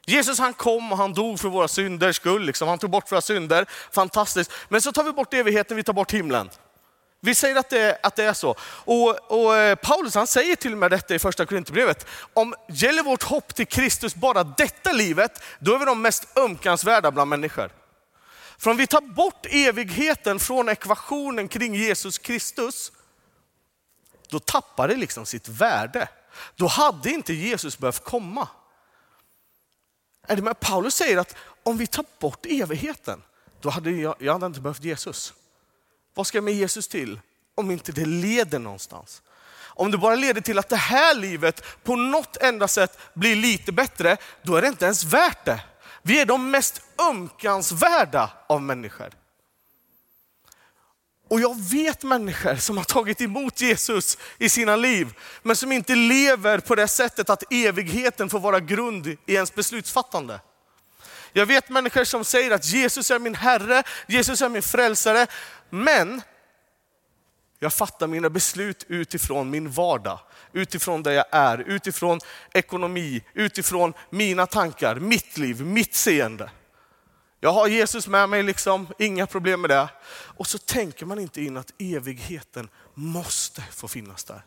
Jesus 0.06 0.39
han 0.39 0.53
kom 0.53 0.92
och 0.92 0.98
han 0.98 1.13
dog 1.13 1.39
för 1.39 1.50
våra 1.50 1.68
synders 1.68 2.15
skull. 2.15 2.46
Liksom. 2.46 2.68
Han 2.68 2.80
tog 2.80 2.89
bort 2.89 3.12
våra 3.12 3.22
synder, 3.22 3.65
fantastiskt. 3.92 4.51
Men 4.70 4.82
så 4.82 4.92
tar 4.92 5.03
vi 5.03 5.12
bort 5.12 5.34
evigheten, 5.34 5.77
vi 5.77 5.84
tar 5.84 5.94
bort 5.94 6.13
himlen. 6.13 6.50
Vi 7.25 7.36
säger 7.36 7.56
att 7.56 7.70
det, 7.70 7.98
att 8.03 8.15
det 8.15 8.24
är 8.24 8.34
så. 8.34 8.56
Och, 8.63 9.32
och 9.32 9.58
eh, 9.58 9.75
Paulus 9.75 10.15
han 10.15 10.27
säger 10.27 10.56
till 10.56 10.72
och 10.72 10.77
med 10.77 10.92
detta 10.92 11.15
i 11.15 11.20
första 11.20 11.46
Korinthierbrevet. 11.46 12.08
Om 12.34 12.56
gäller 12.70 13.03
vårt 13.03 13.24
hopp 13.24 13.56
till 13.56 13.68
Kristus 13.68 14.15
bara 14.15 14.44
detta 14.44 14.92
livet, 14.92 15.44
då 15.60 15.75
är 15.75 15.80
vi 15.80 15.86
de 15.86 16.01
mest 16.01 16.38
ömkansvärda 16.38 17.12
bland 17.12 17.30
människor. 17.30 17.72
För 18.58 18.72
om 18.72 18.77
vi 18.77 18.88
tar 18.88 19.01
bort 19.01 19.46
evigheten 19.50 20.39
från 20.39 20.70
ekvationen 20.70 21.48
kring 21.48 21.75
Jesus 21.75 22.18
Kristus, 22.18 22.92
då 24.30 24.39
tappar 24.39 24.88
det 24.88 24.96
liksom 24.96 25.25
sitt 25.25 25.48
värde. 25.48 26.08
Då 26.56 26.68
hade 26.68 27.10
inte 27.10 27.34
Jesus 27.34 27.77
behövt 27.77 28.03
komma. 28.03 28.48
Är 30.27 30.36
det 30.36 30.42
med? 30.42 30.60
Paulus 30.60 30.96
säger 30.96 31.18
att 31.18 31.36
om 31.63 31.77
vi 31.77 31.88
tar 31.88 32.06
bort 32.20 32.46
evigheten, 32.46 33.22
då 33.62 33.70
hade 33.70 33.92
jag, 33.92 34.15
jag 34.20 34.34
hade 34.34 34.46
inte 34.46 34.62
behövt 34.62 34.84
Jesus. 34.84 35.34
Vad 36.13 36.27
ska 36.27 36.38
jag 36.38 36.43
med 36.43 36.53
Jesus 36.53 36.88
till? 36.88 37.20
Om 37.55 37.72
inte 37.72 37.91
det 37.91 38.05
leder 38.05 38.60
någonstans. 38.60 39.22
Om 39.75 39.91
det 39.91 39.98
bara 39.98 40.15
leder 40.15 40.41
till 40.41 40.60
att 40.60 40.70
det 40.70 40.75
här 40.75 41.15
livet 41.15 41.63
på 41.84 41.96
något 41.96 42.38
enda 42.38 42.67
sätt 42.67 43.00
blir 43.13 43.36
lite 43.36 43.72
bättre, 43.72 44.17
då 44.43 44.55
är 44.55 44.62
det 44.62 44.67
inte 44.67 44.86
ens 44.86 45.03
värt 45.03 45.46
det. 45.46 45.62
Vi 46.01 46.20
är 46.20 46.25
de 46.25 46.51
mest 46.51 46.82
ömkansvärda 47.10 48.29
av 48.48 48.62
människor. 48.62 49.10
Och 51.29 51.41
jag 51.41 51.62
vet 51.62 52.03
människor 52.03 52.55
som 52.55 52.77
har 52.77 52.84
tagit 52.84 53.22
emot 53.22 53.62
Jesus 53.62 54.17
i 54.38 54.50
sina 54.50 54.75
liv, 54.75 55.13
men 55.41 55.55
som 55.55 55.72
inte 55.72 55.96
lever 55.96 56.60
på 56.60 56.75
det 56.75 56.88
sättet 56.88 57.29
att 57.29 57.53
evigheten 57.53 58.29
får 58.29 58.39
vara 58.39 58.60
grund 58.60 59.08
i 59.08 59.17
ens 59.25 59.55
beslutsfattande. 59.55 60.39
Jag 61.34 61.46
vet 61.46 61.70
människor 61.70 62.04
som 62.04 62.25
säger 62.25 62.52
att 62.52 62.66
Jesus 62.66 63.12
är 63.12 63.20
min 63.20 63.36
Herre, 63.36 63.84
Jesus 64.08 64.42
är 64.42 64.50
min 64.50 64.62
frälsare, 64.62 65.28
men 65.70 66.22
jag 67.60 67.74
fattar 67.74 68.08
mina 68.08 68.30
beslut 68.30 68.86
utifrån 68.88 69.50
min 69.50 69.72
vardag, 69.72 70.20
utifrån 70.54 71.04
där 71.04 71.12
jag 71.12 71.25
är, 71.32 71.58
utifrån 71.58 72.20
ekonomi, 72.54 73.24
utifrån 73.34 73.94
mina 74.10 74.46
tankar, 74.46 74.96
mitt 74.96 75.38
liv, 75.38 75.62
mitt 75.62 75.96
seende. 75.96 76.50
Jag 77.40 77.54
har 77.54 77.68
Jesus 77.68 78.08
med 78.08 78.30
mig, 78.30 78.44
liksom, 78.44 78.88
inga 79.00 79.28
problem 79.28 79.62
med 79.62 79.70
det. 79.70 79.90
Och 80.12 80.48
så 80.48 80.58
tänker 80.58 81.06
man 81.06 81.20
inte 81.20 81.42
in 81.42 81.58
att 81.58 81.74
evigheten 81.78 82.70
måste 82.94 83.62
få 83.72 83.88
finnas 83.88 84.24
där. 84.24 84.46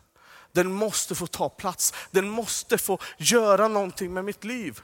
Den 0.51 0.71
måste 0.71 1.15
få 1.15 1.27
ta 1.27 1.49
plats, 1.49 1.93
den 2.11 2.29
måste 2.29 2.77
få 2.77 2.99
göra 3.17 3.67
någonting 3.67 4.13
med 4.13 4.25
mitt 4.25 4.43
liv. 4.43 4.81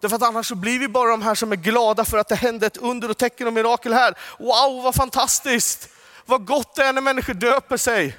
Därför 0.00 0.16
att 0.16 0.22
annars 0.22 0.46
så 0.46 0.54
blir 0.54 0.78
vi 0.78 0.88
bara 0.88 1.10
de 1.10 1.22
här 1.22 1.34
som 1.34 1.52
är 1.52 1.56
glada 1.56 2.04
för 2.04 2.18
att 2.18 2.28
det 2.28 2.34
hände 2.34 2.66
ett 2.66 2.76
under 2.76 3.10
och 3.10 3.16
tecken 3.16 3.46
och 3.46 3.52
mirakel 3.52 3.92
här. 3.92 4.14
Wow, 4.38 4.82
vad 4.82 4.94
fantastiskt! 4.94 5.88
Vad 6.26 6.46
gott 6.46 6.74
det 6.74 6.84
är 6.84 6.92
när 6.92 7.00
människor 7.00 7.34
döper 7.34 7.76
sig. 7.76 8.16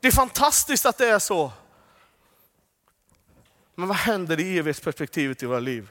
Det 0.00 0.08
är 0.08 0.12
fantastiskt 0.12 0.86
att 0.86 0.98
det 0.98 1.08
är 1.08 1.18
så. 1.18 1.52
Men 3.74 3.88
vad 3.88 3.96
händer 3.96 4.40
i 4.40 4.58
evighetsperspektivet 4.58 5.42
i 5.42 5.46
våra 5.46 5.60
liv? 5.60 5.88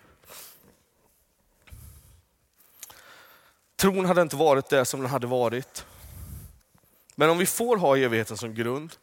Tron 3.75 4.05
hade 4.05 4.21
inte 4.21 4.36
varit 4.36 4.69
det 4.69 4.86
som 4.86 5.01
den 5.01 5.09
hade 5.09 5.27
varit. 5.27 5.86
Men 7.15 7.29
om 7.29 7.38
vi 7.38 7.45
får 7.45 7.77
ha 7.77 7.97
evigheten 7.97 8.38
som 8.38 8.53
grund 8.53 8.95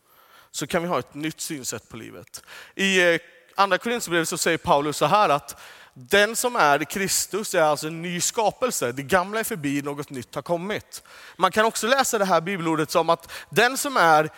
så 0.51 0.67
kan 0.67 0.83
vi 0.83 0.89
ha 0.89 0.99
ett 0.99 1.15
nytt 1.15 1.41
synsätt 1.41 1.89
på 1.89 1.97
livet. 1.97 2.43
I 2.75 3.15
eh, 3.15 3.21
andra 3.55 3.79
Korinthierbrevet 3.79 4.29
så 4.29 4.39
säger 4.39 4.59
Paulus 4.59 4.97
så 4.97 5.07
här 5.07 5.29
att 5.29 5.61
den 5.95 6.37
som 6.37 6.57
är 6.57 6.85
Kristus 6.85 7.55
är 7.55 7.63
alltså 7.63 7.87
en 7.87 8.03
ny 8.03 8.21
skapelse. 8.21 8.93
Det 8.93 9.03
gamla 9.03 9.41
är 9.41 9.45
förbi, 9.45 9.83
något 9.83 10.11
nytt 10.11 10.35
har 10.35 10.43
kommit. 10.43 11.03
Man 11.37 11.53
kan 11.53 11.65
också 11.65 11.87
läsa 11.87 12.19
det 12.19 12.25
här 12.25 12.41
bibelordet 12.41 12.91
som 12.91 13.11
att 13.11 13.33
den 13.51 13.77
som 13.77 13.97
är 13.97 14.31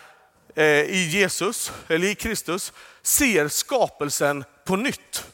eh, 0.55 0.65
i 0.65 1.09
Jesus, 1.11 1.71
eller 1.87 2.07
i 2.07 2.15
Kristus, 2.15 2.73
ser 3.01 3.47
skapelsen 3.47 4.43
på 4.65 4.75
nytt. 4.75 5.25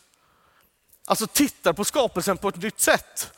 Alltså 1.05 1.27
tittar 1.27 1.73
på 1.73 1.85
skapelsen 1.85 2.37
på 2.37 2.49
ett 2.49 2.61
nytt 2.61 2.79
sätt. 2.79 3.31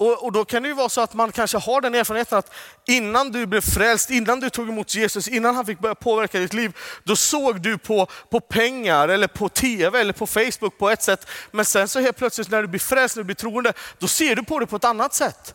Och, 0.00 0.24
och, 0.24 0.32
då 0.32 0.44
kan 0.44 0.62
det 0.62 0.68
ju 0.68 0.74
vara 0.74 0.88
så 0.88 1.00
att 1.00 1.14
man 1.14 1.32
kanske 1.32 1.58
har 1.58 1.80
den 1.80 1.94
erfarenheten 1.94 2.38
att 2.38 2.52
innan 2.86 3.32
du 3.32 3.46
blev 3.46 3.60
frälst, 3.60 4.10
innan 4.10 4.40
du 4.40 4.50
tog 4.50 4.68
emot 4.68 4.94
Jesus, 4.94 5.28
innan 5.28 5.54
han 5.54 5.66
fick 5.66 5.78
börja 5.78 5.94
påverka 5.94 6.38
ditt 6.38 6.52
liv, 6.52 6.76
då 7.04 7.16
såg 7.16 7.62
du 7.62 7.78
på, 7.78 8.06
på 8.30 8.40
pengar 8.40 9.08
eller 9.08 9.26
på 9.26 9.48
tv 9.48 10.00
eller 10.00 10.12
på 10.12 10.26
Facebook 10.26 10.78
på 10.78 10.90
ett 10.90 11.02
sätt. 11.02 11.26
Men 11.50 11.64
sen 11.64 11.88
så 11.88 12.00
helt 12.00 12.16
plötsligt 12.16 12.50
när 12.50 12.62
du 12.62 12.68
blir 12.68 12.80
frälst, 12.80 13.16
när 13.16 13.22
du 13.22 13.24
blir 13.24 13.34
troende, 13.34 13.72
då 13.98 14.08
ser 14.08 14.36
du 14.36 14.44
på 14.44 14.58
det 14.58 14.66
på 14.66 14.76
ett 14.76 14.84
annat 14.84 15.14
sätt. 15.14 15.54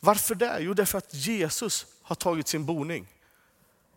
Varför 0.00 0.34
det? 0.34 0.56
Jo, 0.60 0.74
det 0.74 0.82
är 0.82 0.86
för 0.86 0.98
att 0.98 1.14
Jesus 1.14 1.86
har 2.02 2.16
tagit 2.16 2.48
sin 2.48 2.66
boning. 2.66 3.08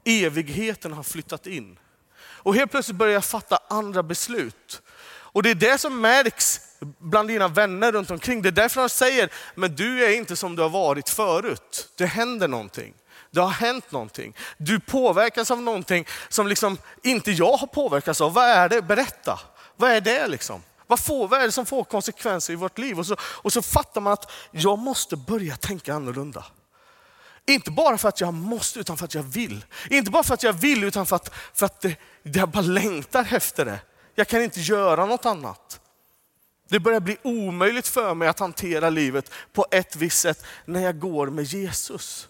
Evigheten 0.05 0.93
har 0.93 1.03
flyttat 1.03 1.47
in. 1.47 1.79
Och 2.17 2.55
helt 2.55 2.71
plötsligt 2.71 2.97
börjar 2.97 3.13
jag 3.13 3.25
fatta 3.25 3.59
andra 3.67 4.03
beslut. 4.03 4.81
Och 5.07 5.43
det 5.43 5.49
är 5.49 5.55
det 5.55 5.77
som 5.77 6.01
märks 6.01 6.61
bland 6.99 7.27
dina 7.27 7.47
vänner 7.47 7.91
runt 7.91 8.11
omkring. 8.11 8.41
Det 8.41 8.49
är 8.49 8.51
därför 8.51 8.79
han 8.81 8.89
säger, 8.89 9.29
men 9.55 9.75
du 9.75 10.05
är 10.05 10.17
inte 10.17 10.35
som 10.35 10.55
du 10.55 10.61
har 10.61 10.69
varit 10.69 11.09
förut. 11.09 11.89
Det 11.97 12.05
händer 12.05 12.47
någonting. 12.47 12.93
Det 13.31 13.41
har 13.41 13.49
hänt 13.49 13.91
någonting. 13.91 14.35
Du 14.57 14.79
påverkas 14.79 15.51
av 15.51 15.61
någonting 15.61 16.07
som 16.29 16.47
liksom 16.47 16.77
inte 17.03 17.31
jag 17.31 17.57
har 17.57 17.67
påverkats 17.67 18.21
av. 18.21 18.33
Vad 18.33 18.45
är 18.45 18.69
det? 18.69 18.81
Berätta. 18.81 19.39
Vad 19.75 19.91
är 19.91 20.01
det 20.01 20.27
liksom? 20.27 20.63
Vad, 20.87 20.99
får, 20.99 21.27
vad 21.27 21.41
är 21.41 21.45
det 21.45 21.51
som 21.51 21.65
får 21.65 21.83
konsekvenser 21.83 22.53
i 22.53 22.55
vårt 22.55 22.77
liv? 22.77 22.99
Och 22.99 23.05
så, 23.05 23.15
och 23.21 23.53
så 23.53 23.61
fattar 23.61 24.01
man 24.01 24.13
att 24.13 24.31
jag 24.51 24.79
måste 24.79 25.15
börja 25.15 25.55
tänka 25.55 25.93
annorlunda. 25.93 26.45
Inte 27.47 27.71
bara 27.71 27.97
för 27.97 28.09
att 28.09 28.21
jag 28.21 28.33
måste, 28.33 28.79
utan 28.79 28.97
för 28.97 29.05
att 29.05 29.13
jag 29.13 29.23
vill. 29.23 29.65
Inte 29.89 30.11
bara 30.11 30.23
för 30.23 30.33
att 30.33 30.43
jag 30.43 30.53
vill, 30.53 30.83
utan 30.83 31.05
för 31.05 31.15
att, 31.15 31.33
för 31.53 31.65
att 31.65 31.81
det, 31.81 31.95
jag 32.23 32.49
bara 32.49 32.61
längtar 32.61 33.27
efter 33.31 33.65
det. 33.65 33.79
Jag 34.15 34.27
kan 34.27 34.41
inte 34.41 34.59
göra 34.59 35.05
något 35.05 35.25
annat. 35.25 35.79
Det 36.67 36.79
börjar 36.79 36.99
bli 36.99 37.17
omöjligt 37.23 37.87
för 37.87 38.13
mig 38.13 38.27
att 38.27 38.39
hantera 38.39 38.89
livet 38.89 39.31
på 39.53 39.65
ett 39.71 39.95
visst 39.95 40.19
sätt 40.19 40.45
när 40.65 40.81
jag 40.81 40.99
går 40.99 41.27
med 41.27 41.43
Jesus. 41.43 42.29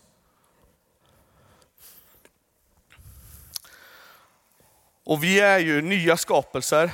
Och 5.04 5.24
vi 5.24 5.40
är 5.40 5.60
ju 5.60 5.82
nya 5.82 6.18
skapelser. 6.18 6.92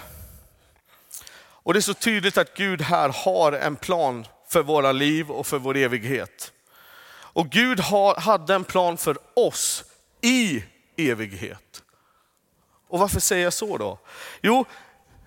Och 1.63 1.73
det 1.73 1.79
är 1.79 1.81
så 1.81 1.93
tydligt 1.93 2.37
att 2.37 2.57
Gud 2.57 2.81
här 2.81 3.09
har 3.09 3.51
en 3.51 3.75
plan 3.75 4.25
för 4.47 4.63
våra 4.63 4.91
liv 4.91 5.31
och 5.31 5.47
för 5.47 5.59
vår 5.59 5.77
evighet. 5.77 6.51
Och 7.33 7.49
Gud 7.49 7.79
hade 8.17 8.55
en 8.55 8.63
plan 8.63 8.97
för 8.97 9.17
oss 9.33 9.83
i 10.21 10.63
evighet. 10.97 11.83
Och 12.87 12.99
varför 12.99 13.19
säger 13.19 13.43
jag 13.43 13.53
så 13.53 13.77
då? 13.77 13.99
Jo, 14.41 14.65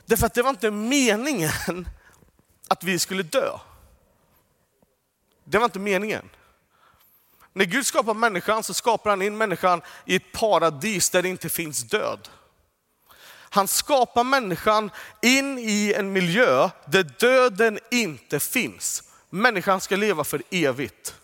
Därför 0.06 0.26
att 0.26 0.35
det 0.35 0.42
var 0.42 0.50
inte 0.50 0.71
meningen 0.71 1.88
att 2.68 2.85
vi 2.85 2.99
skulle 2.99 3.23
dö. 3.23 3.59
Det 5.44 5.59
var 5.59 5.64
inte 5.64 5.78
meningen. 5.78 6.30
När 7.52 7.64
Gud 7.64 7.87
skapar 7.87 8.14
människan 8.14 8.62
så 8.62 8.75
skapar 8.75 9.11
han 9.11 9.23
in 9.23 9.37
människan 9.37 9.83
i 10.04 10.16
ett 10.16 10.33
paradis 10.33 11.11
där 11.11 11.23
det 11.23 11.28
inte 11.28 11.49
finns 11.49 11.83
död. 11.83 12.28
Han 13.54 13.68
skapar 13.68 14.25
människan 14.25 14.90
in 15.23 15.59
i 15.59 15.94
en 15.97 16.12
miljö 16.12 16.71
där 16.87 17.02
döden 17.18 17.78
inte 17.90 18.40
finns. 18.40 19.02
Människan 19.30 19.80
ska 19.80 19.97
leva 19.97 20.25
för 20.25 20.42
evigt. 20.50 21.14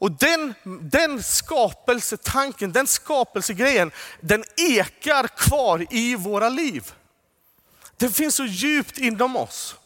Och 0.00 0.12
den, 0.12 0.54
den 0.80 1.22
skapelsetanken, 1.22 2.72
den 2.72 2.86
skapelsegrejen, 2.86 3.90
den 4.20 4.44
ekar 4.56 5.28
kvar 5.28 5.86
i 5.90 6.14
våra 6.14 6.48
liv. 6.48 6.92
Den 7.96 8.12
finns 8.12 8.34
så 8.34 8.44
djupt 8.44 8.98
inom 8.98 9.36
oss. 9.36 9.76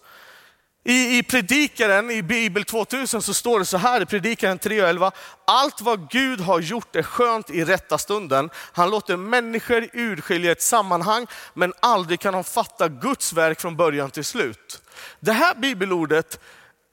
I, 0.87 1.19
I 1.19 1.23
predikaren 1.23 2.11
i 2.11 2.23
Bibel 2.23 2.65
2000 2.65 3.23
så 3.23 3.35
står 3.35 3.59
det 3.59 3.65
så 3.65 3.77
här 3.77 4.01
i 4.01 4.07
predikaren 4.07 4.59
3.11. 4.59 5.13
Allt 5.45 5.81
vad 5.81 6.11
Gud 6.11 6.41
har 6.41 6.61
gjort 6.61 6.97
är 6.97 7.03
skönt 7.03 7.51
i 7.51 7.65
rätta 7.65 7.99
stunden. 7.99 8.51
Han 8.73 8.91
låter 8.91 9.17
människor 9.17 9.89
urskilja 9.93 10.53
ett 10.53 10.63
sammanhang, 10.63 11.27
men 11.55 11.73
aldrig 11.81 12.21
kan 12.21 12.35
de 12.35 12.45
fatta 12.45 12.89
Guds 12.89 13.33
verk 13.33 13.61
från 13.61 13.77
början 13.77 14.11
till 14.11 14.25
slut. 14.25 14.83
Det 15.21 15.33
här 15.33 15.55
bibelordet 15.55 16.41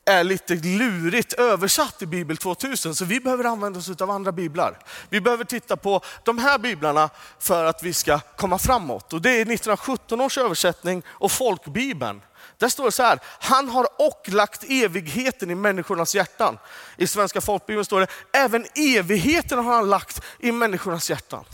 är 0.06 0.24
lite 0.24 0.56
lurigt 0.56 1.34
översatt 1.34 2.02
i 2.02 2.06
Bibel 2.06 2.38
2000, 2.38 2.96
så 2.96 3.06
vi 3.06 3.20
behöver 3.20 3.44
använda 3.44 3.80
oss 3.80 4.02
av 4.02 4.12
andra 4.12 4.32
biblar. 4.32 4.80
Vi 5.10 5.22
behöver 5.22 5.44
titta 5.44 5.78
på 5.78 6.02
de 6.24 6.38
här 6.38 6.58
biblarna 6.58 7.10
för 7.40 7.66
att 7.66 7.84
vi 7.84 7.94
ska 7.94 8.20
komma 8.20 8.58
framåt. 8.58 9.14
Och 9.14 9.22
det 9.22 9.30
är 9.30 9.42
1917 9.42 10.22
års 10.22 10.38
översättning 10.38 11.04
och 11.08 11.32
folkbibeln. 11.32 12.22
Där 12.62 12.70
står 12.70 12.86
det 12.86 12.92
så 12.92 13.04
här, 13.04 13.20
han 13.40 13.70
har 13.70 13.88
och 13.98 14.30
lagt 14.30 14.64
evigheten 14.64 15.52
i 15.52 15.56
människornas 15.56 16.16
hjärtan. 16.16 16.58
I 16.98 17.08
svenska 17.08 17.42
folkbibeln 17.42 17.86
står 17.86 18.00
det, 18.00 18.08
även 18.34 18.66
evigheten 18.76 19.66
har 19.66 19.74
han 19.76 19.90
lagt 19.90 20.22
i 20.40 20.52
människornas 20.52 21.10
hjärtan. 21.10 21.46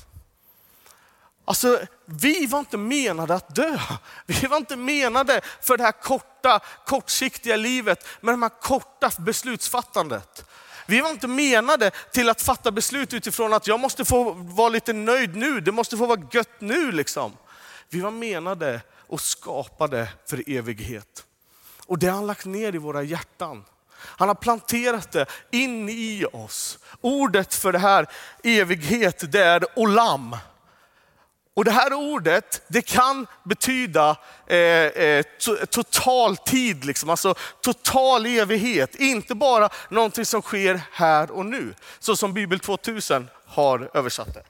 Alltså, 1.45 1.79
vi 2.05 2.45
var 2.45 2.59
inte 2.59 2.77
menade 2.77 3.35
att 3.35 3.55
dö. 3.55 3.79
Vi 4.25 4.47
var 4.47 4.57
inte 4.57 4.75
menade 4.75 5.41
för 5.61 5.77
det 5.77 5.83
här 5.83 5.91
korta, 5.91 6.59
kortsiktiga 6.85 7.55
livet 7.55 8.07
med 8.21 8.33
det 8.33 8.41
här 8.41 8.61
korta 8.61 9.11
beslutsfattandet. 9.17 10.45
Vi 10.85 11.01
var 11.01 11.09
inte 11.09 11.27
menade 11.27 11.91
till 12.11 12.29
att 12.29 12.41
fatta 12.41 12.71
beslut 12.71 13.13
utifrån 13.13 13.53
att 13.53 13.67
jag 13.67 13.79
måste 13.79 14.05
få 14.05 14.31
vara 14.31 14.69
lite 14.69 14.93
nöjd 14.93 15.35
nu, 15.35 15.61
det 15.61 15.71
måste 15.71 15.97
få 15.97 16.05
vara 16.05 16.21
gött 16.31 16.61
nu 16.61 16.91
liksom. 16.91 17.37
Vi 17.89 18.01
var 18.01 18.11
menade 18.11 18.81
och 19.07 19.21
skapade 19.21 20.09
för 20.25 20.43
evighet. 20.49 21.25
Och 21.85 21.99
det 21.99 22.07
har 22.07 22.15
han 22.15 22.27
lagt 22.27 22.45
ner 22.45 22.75
i 22.75 22.77
våra 22.77 23.03
hjärtan. 23.03 23.65
Han 23.99 24.27
har 24.27 24.35
planterat 24.35 25.11
det 25.11 25.25
in 25.51 25.89
i 25.89 26.25
oss. 26.33 26.79
Ordet 27.01 27.55
för 27.55 27.71
det 27.71 27.79
här 27.79 28.07
evighet, 28.43 29.31
det 29.31 29.43
är 29.43 29.65
olam. 29.75 30.35
Och 31.53 31.65
det 31.65 31.71
här 31.71 31.93
ordet, 31.93 32.61
det 32.67 32.81
kan 32.81 33.27
betyda 33.43 34.17
eh, 34.47 34.57
eh, 34.57 35.25
total 35.69 36.37
tid, 36.37 36.85
liksom. 36.85 37.09
alltså 37.09 37.35
total 37.61 38.25
evighet. 38.25 38.95
Inte 38.95 39.35
bara 39.35 39.69
någonting 39.89 40.25
som 40.25 40.41
sker 40.41 40.81
här 40.91 41.31
och 41.31 41.45
nu, 41.45 41.73
så 41.99 42.15
som 42.15 42.33
Bibel 42.33 42.59
2000 42.59 43.29
har 43.45 43.89
översatt 43.93 44.33
det. 44.33 44.43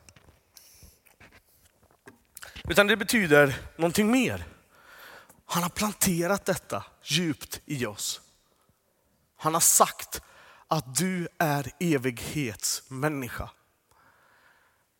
Utan 2.67 2.87
det 2.87 2.97
betyder 2.97 3.59
någonting 3.75 4.11
mer. 4.11 4.45
Han 5.45 5.63
har 5.63 5.69
planterat 5.69 6.45
detta 6.45 6.83
djupt 7.03 7.61
i 7.65 7.85
oss. 7.85 8.21
Han 9.37 9.53
har 9.53 9.61
sagt 9.61 10.21
att 10.67 10.95
du 10.95 11.27
är 11.37 11.71
evighetsmänniska. 11.79 13.49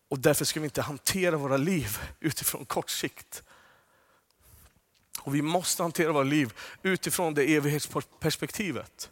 Och 0.08 0.18
därför 0.18 0.44
ska 0.44 0.60
vi 0.60 0.64
inte 0.64 0.82
hantera 0.82 1.36
våra 1.36 1.56
liv 1.56 1.98
utifrån 2.20 2.64
kort 2.64 2.90
sikt. 2.90 3.42
Och 5.20 5.34
vi 5.34 5.42
måste 5.42 5.82
hantera 5.82 6.12
våra 6.12 6.24
liv 6.24 6.52
utifrån 6.82 7.34
det 7.34 7.56
evighetsperspektivet. 7.56 9.10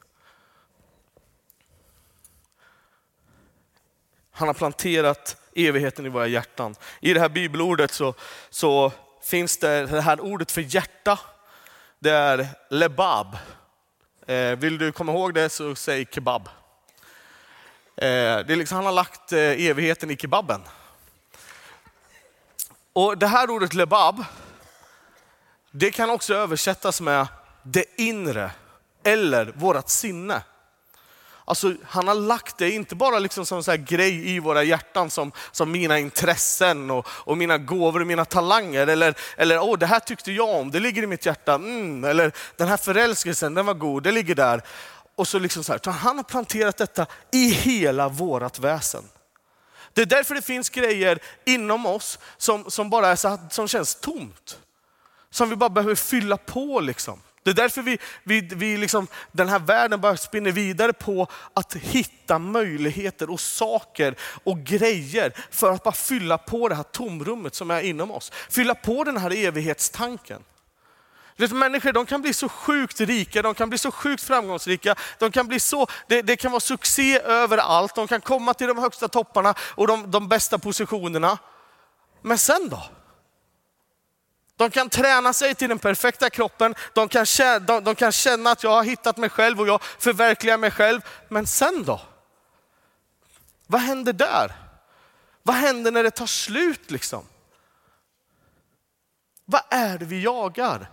Han 4.31 4.48
har 4.48 4.54
planterat 4.54 5.37
evigheten 5.57 6.07
i 6.07 6.09
våra 6.09 6.27
hjärtan. 6.27 6.75
I 7.01 7.12
det 7.12 7.21
här 7.21 7.29
bibelordet 7.29 7.92
så, 7.92 8.14
så 8.51 8.92
finns 9.23 9.57
det, 9.57 9.87
det 9.87 10.01
här 10.01 10.21
ordet 10.21 10.53
för 10.53 10.61
hjärta. 10.61 11.19
Det 11.99 12.11
är 12.11 12.49
lebab. 12.71 13.37
Eh, 14.27 14.59
vill 14.59 14.79
du 14.79 14.92
komma 14.92 15.12
ihåg 15.12 15.35
det 15.35 15.49
så 15.49 15.75
säg 15.75 16.07
kebab. 16.11 16.49
Eh, 17.97 18.05
det 18.47 18.51
är 18.53 18.57
liksom, 18.57 18.77
han 18.77 18.87
har 18.87 18.92
lagt 18.92 19.33
eh, 19.33 19.38
evigheten 19.40 20.11
i 20.11 20.16
kebaben. 20.16 20.62
Och 22.92 23.19
det 23.19 23.27
här 23.27 23.51
ordet 23.51 23.75
lebab, 23.75 24.25
det 25.71 25.90
kan 25.90 26.11
också 26.11 26.35
översättas 26.35 27.01
med 27.01 27.27
det 27.62 27.85
inre 28.01 28.51
eller 29.05 29.53
vårat 29.55 29.88
sinne. 29.88 30.42
Alltså, 31.48 31.74
han 31.85 32.09
har 32.09 32.14
lagt 32.14 32.59
det, 32.59 32.70
inte 32.70 32.94
bara 32.94 33.18
liksom 33.18 33.46
som 33.46 33.62
en 33.68 33.85
grej 33.85 34.30
i 34.30 34.40
våra 34.40 34.62
hjärtan 34.62 35.11
som, 35.11 35.32
som 35.52 35.72
mina 35.72 35.98
intressen 35.98 36.90
och, 36.90 37.06
och 37.09 37.37
mina 37.37 37.59
gåvor 37.59 38.00
och 38.00 38.06
mina 38.06 38.24
talanger. 38.24 38.87
Eller, 38.87 39.14
eller 39.37 39.59
oh, 39.59 39.78
det 39.78 39.87
här 39.87 40.00
tyckte 40.00 40.32
jag 40.32 40.48
om, 40.48 40.70
det 40.70 40.80
ligger 40.80 41.02
i 41.02 41.06
mitt 41.06 41.26
hjärta. 41.26 41.54
Mm, 41.54 42.04
eller 42.04 42.32
den 42.56 42.68
här 42.68 42.76
förälskelsen, 42.76 43.54
den 43.54 43.66
var 43.66 43.74
god, 43.74 44.02
det 44.02 44.12
ligger 44.12 44.35
där. 44.35 44.62
Och 45.16 45.28
så 45.28 45.38
liksom 45.38 45.64
så 45.64 45.72
här, 45.72 45.92
han 45.92 46.16
har 46.16 46.24
planterat 46.24 46.76
detta 46.76 47.06
i 47.32 47.50
hela 47.50 48.09
vårat 48.09 48.59
väsen. 48.59 49.04
Det 49.92 50.02
är 50.02 50.06
därför 50.06 50.35
det 50.35 50.42
finns 50.42 50.70
grejer 50.70 51.18
inom 51.44 51.87
oss 51.87 52.18
som, 52.37 52.70
som 52.70 52.90
bara 52.90 53.09
är 53.09 53.16
så, 53.16 53.38
som 53.50 53.68
känns 53.68 53.94
tomt. 53.94 54.59
Som 55.30 55.50
vi 55.50 55.56
bara 55.56 55.70
behöver 55.70 55.94
fylla 55.94 56.37
på. 56.37 56.80
Liksom. 56.80 57.20
Det 57.46 57.52
är 57.52 57.54
därför 57.54 57.82
vi, 57.82 57.98
vi, 58.22 58.40
vi 58.40 58.76
liksom, 58.76 59.06
den 59.32 59.48
här 59.48 59.59
världen 59.59 60.00
bara 60.00 60.16
spinner 60.16 60.52
vidare 60.52 60.92
på 60.92 61.28
att 61.54 61.74
hitta 61.74 62.38
möjligheter 62.38 63.30
och 63.30 63.40
saker 63.40 64.14
och 64.44 64.59
grejer 64.59 65.32
för 65.50 65.72
att 65.72 65.82
bara 65.82 65.94
fylla 65.94 66.38
på 66.38 66.68
det 66.68 66.74
här 66.74 66.82
tomrummet 66.82 67.54
som 67.54 67.70
är 67.70 67.80
inom 67.80 68.11
oss. 68.11 68.32
Fylla 68.50 68.74
på 68.74 69.04
den 69.04 69.16
här 69.16 69.30
evighetstanken. 69.30 70.42
Vet, 71.37 71.52
människor 71.52 71.92
de 71.92 72.06
kan 72.06 72.22
bli 72.22 72.32
så 72.32 72.48
sjukt 72.48 73.00
rika, 73.00 73.42
de 73.42 73.54
kan 73.54 73.68
bli 73.68 73.78
så 73.78 73.90
sjukt 73.90 74.22
framgångsrika, 74.22 74.94
de 75.18 75.30
kan 75.30 75.48
bli 75.48 75.61
så, 75.61 75.87
det, 76.09 76.22
det 76.22 76.37
kan 76.37 76.52
vara 76.52 76.61
succé 76.61 77.20
överallt, 77.20 77.94
de 77.94 78.09
kan 78.09 78.20
komma 78.20 78.54
till 78.54 78.66
de 78.66 78.78
högsta 78.78 79.09
topparna 79.09 79.54
och 79.61 79.87
de, 79.87 80.11
de 80.11 80.28
bästa 80.28 80.59
positionerna. 80.59 81.38
Men 82.22 82.38
sen 82.38 82.68
då? 82.68 82.82
De 84.57 84.71
kan 84.71 84.88
träna 84.88 85.33
sig 85.33 85.55
till 85.55 85.69
den 85.69 85.79
perfekta 85.79 86.31
kroppen, 86.31 86.75
de 86.92 87.09
kan, 87.09 87.27
känna, 87.27 87.59
de, 87.59 87.85
de 87.85 87.95
kan 87.95 88.12
känna 88.12 88.51
att 88.51 88.62
jag 88.62 88.71
har 88.71 88.85
hittat 88.85 89.16
mig 89.16 89.31
själv 89.31 89.61
och 89.61 89.69
jag 89.69 89.83
förverkligar 89.83 90.59
mig 90.59 90.71
själv. 90.71 91.01
Men 91.29 91.47
sen 91.47 91.85
då? 91.85 92.01
Vad 93.66 93.81
händer 93.81 94.12
där? 94.12 94.53
Vad 95.42 95.57
händer 95.57 95.92
när 95.92 96.03
det 96.03 96.11
tar 96.11 96.27
slut 96.27 96.90
liksom? 96.90 97.25
Vad 99.45 99.62
är 99.71 99.99
det 99.99 100.05
vi 100.05 100.23
jagar? 100.23 100.90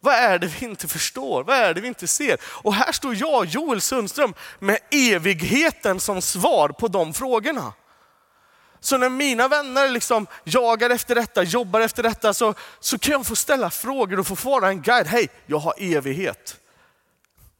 Vad 0.00 0.14
är 0.14 0.38
det 0.38 0.46
vi 0.46 0.66
inte 0.66 0.88
förstår? 0.88 1.44
Vad 1.44 1.56
är 1.56 1.74
det 1.74 1.80
vi 1.80 1.88
inte 1.88 2.06
ser? 2.06 2.40
Och 2.44 2.74
här 2.74 2.92
står 2.92 3.14
jag, 3.14 3.44
Joel 3.44 3.80
Sundström, 3.80 4.34
med 4.58 4.78
evigheten 4.90 6.00
som 6.00 6.22
svar 6.22 6.68
på 6.68 6.88
de 6.88 7.14
frågorna. 7.14 7.72
Så 8.80 8.98
när 8.98 9.08
mina 9.08 9.48
vänner 9.48 9.88
liksom 9.88 10.26
jagar 10.44 10.90
efter 10.90 11.14
detta, 11.14 11.42
jobbar 11.42 11.80
efter 11.80 12.02
detta, 12.02 12.34
så, 12.34 12.54
så 12.80 12.98
kan 12.98 13.12
jag 13.12 13.26
få 13.26 13.36
ställa 13.36 13.70
frågor 13.70 14.20
och 14.20 14.26
få 14.26 14.34
vara 14.34 14.68
en 14.68 14.82
guide. 14.82 15.06
Hej, 15.06 15.28
jag 15.46 15.58
har 15.58 15.74
evighet. 15.78 16.56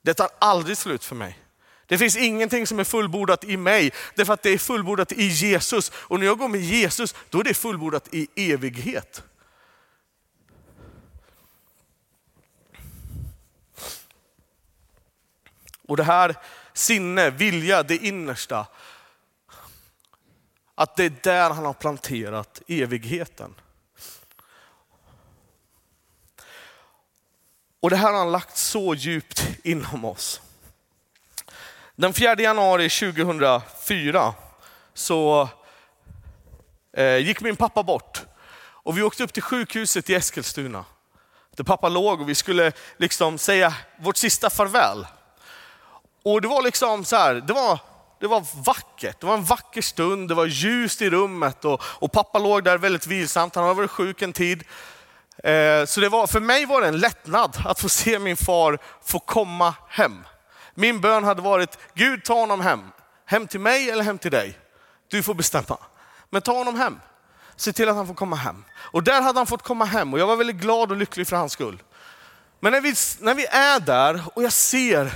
Det 0.02 0.14
tar 0.14 0.28
aldrig 0.38 0.76
slut 0.76 1.04
för 1.04 1.14
mig. 1.14 1.38
Det 1.86 1.98
finns 1.98 2.16
ingenting 2.16 2.66
som 2.66 2.78
är 2.78 2.84
fullbordat 2.84 3.44
i 3.44 3.56
mig, 3.56 3.92
därför 4.14 4.32
att 4.32 4.42
det 4.42 4.50
är 4.50 4.58
fullbordat 4.58 5.12
i 5.12 5.26
Jesus. 5.26 5.92
Och 5.94 6.20
när 6.20 6.26
jag 6.26 6.38
går 6.38 6.48
med 6.48 6.60
Jesus, 6.60 7.14
då 7.30 7.40
är 7.40 7.44
det 7.44 7.54
fullbordat 7.54 8.08
i 8.12 8.28
evighet. 8.52 9.22
Och 15.88 15.96
det 15.96 16.04
här 16.04 16.36
sinne, 16.72 17.30
vilja, 17.30 17.82
det 17.82 17.96
innersta, 17.96 18.66
att 20.80 20.96
det 20.96 21.04
är 21.04 21.12
där 21.22 21.50
han 21.50 21.64
har 21.64 21.72
planterat 21.72 22.62
evigheten. 22.68 23.54
Och 27.80 27.90
det 27.90 27.96
här 27.96 28.12
har 28.12 28.18
han 28.18 28.32
lagt 28.32 28.56
så 28.56 28.94
djupt 28.94 29.46
inom 29.64 30.04
oss. 30.04 30.40
Den 31.96 32.12
4 32.12 32.34
januari 32.40 32.88
2004 32.90 34.34
så 34.94 35.48
eh, 36.92 37.16
gick 37.16 37.40
min 37.40 37.56
pappa 37.56 37.82
bort 37.82 38.22
och 38.60 38.98
vi 38.98 39.02
åkte 39.02 39.24
upp 39.24 39.32
till 39.32 39.42
sjukhuset 39.42 40.10
i 40.10 40.14
Eskilstuna. 40.14 40.84
Där 41.56 41.64
pappa 41.64 41.88
låg 41.88 42.20
och 42.20 42.28
vi 42.28 42.34
skulle 42.34 42.72
liksom 42.96 43.38
säga 43.38 43.74
vårt 43.98 44.16
sista 44.16 44.50
farväl. 44.50 45.06
Och 46.22 46.40
det 46.40 46.48
var 46.48 46.62
liksom 46.62 47.04
så 47.04 47.16
här, 47.16 47.34
det 47.34 47.52
var, 47.52 47.78
det 48.20 48.26
var 48.26 48.46
vackert. 48.64 49.20
Det 49.20 49.26
var 49.26 49.34
en 49.34 49.44
vacker 49.44 49.82
stund, 49.82 50.28
det 50.28 50.34
var 50.34 50.46
ljust 50.46 51.02
i 51.02 51.10
rummet 51.10 51.64
och, 51.64 51.82
och 51.84 52.12
pappa 52.12 52.38
låg 52.38 52.64
där 52.64 52.78
väldigt 52.78 53.06
vilsamt. 53.06 53.54
Han 53.54 53.64
hade 53.64 53.76
varit 53.76 53.90
sjuk 53.90 54.22
en 54.22 54.32
tid. 54.32 54.64
Eh, 55.44 55.84
så 55.84 56.00
det 56.00 56.08
var, 56.08 56.26
för 56.26 56.40
mig 56.40 56.66
var 56.66 56.80
det 56.80 56.88
en 56.88 56.98
lättnad 56.98 57.56
att 57.64 57.80
få 57.80 57.88
se 57.88 58.18
min 58.18 58.36
far 58.36 58.78
få 59.04 59.18
komma 59.18 59.74
hem. 59.88 60.24
Min 60.74 61.00
bön 61.00 61.24
hade 61.24 61.42
varit, 61.42 61.78
Gud 61.94 62.24
ta 62.24 62.34
honom 62.34 62.60
hem. 62.60 62.80
Hem 63.26 63.46
till 63.46 63.60
mig 63.60 63.90
eller 63.90 64.04
hem 64.04 64.18
till 64.18 64.30
dig. 64.30 64.58
Du 65.08 65.22
får 65.22 65.34
bestämma. 65.34 65.78
Men 66.30 66.42
ta 66.42 66.52
honom 66.52 66.76
hem. 66.76 67.00
Se 67.56 67.72
till 67.72 67.88
att 67.88 67.96
han 67.96 68.06
får 68.06 68.14
komma 68.14 68.36
hem. 68.36 68.64
Och 68.76 69.02
där 69.02 69.22
hade 69.22 69.38
han 69.38 69.46
fått 69.46 69.62
komma 69.62 69.84
hem 69.84 70.12
och 70.12 70.20
jag 70.20 70.26
var 70.26 70.36
väldigt 70.36 70.56
glad 70.56 70.90
och 70.90 70.96
lycklig 70.96 71.28
för 71.28 71.36
hans 71.36 71.52
skull. 71.52 71.82
Men 72.60 72.72
när 72.72 72.80
vi, 72.80 72.94
när 73.20 73.34
vi 73.34 73.46
är 73.46 73.80
där 73.80 74.22
och 74.34 74.42
jag 74.42 74.52
ser 74.52 75.12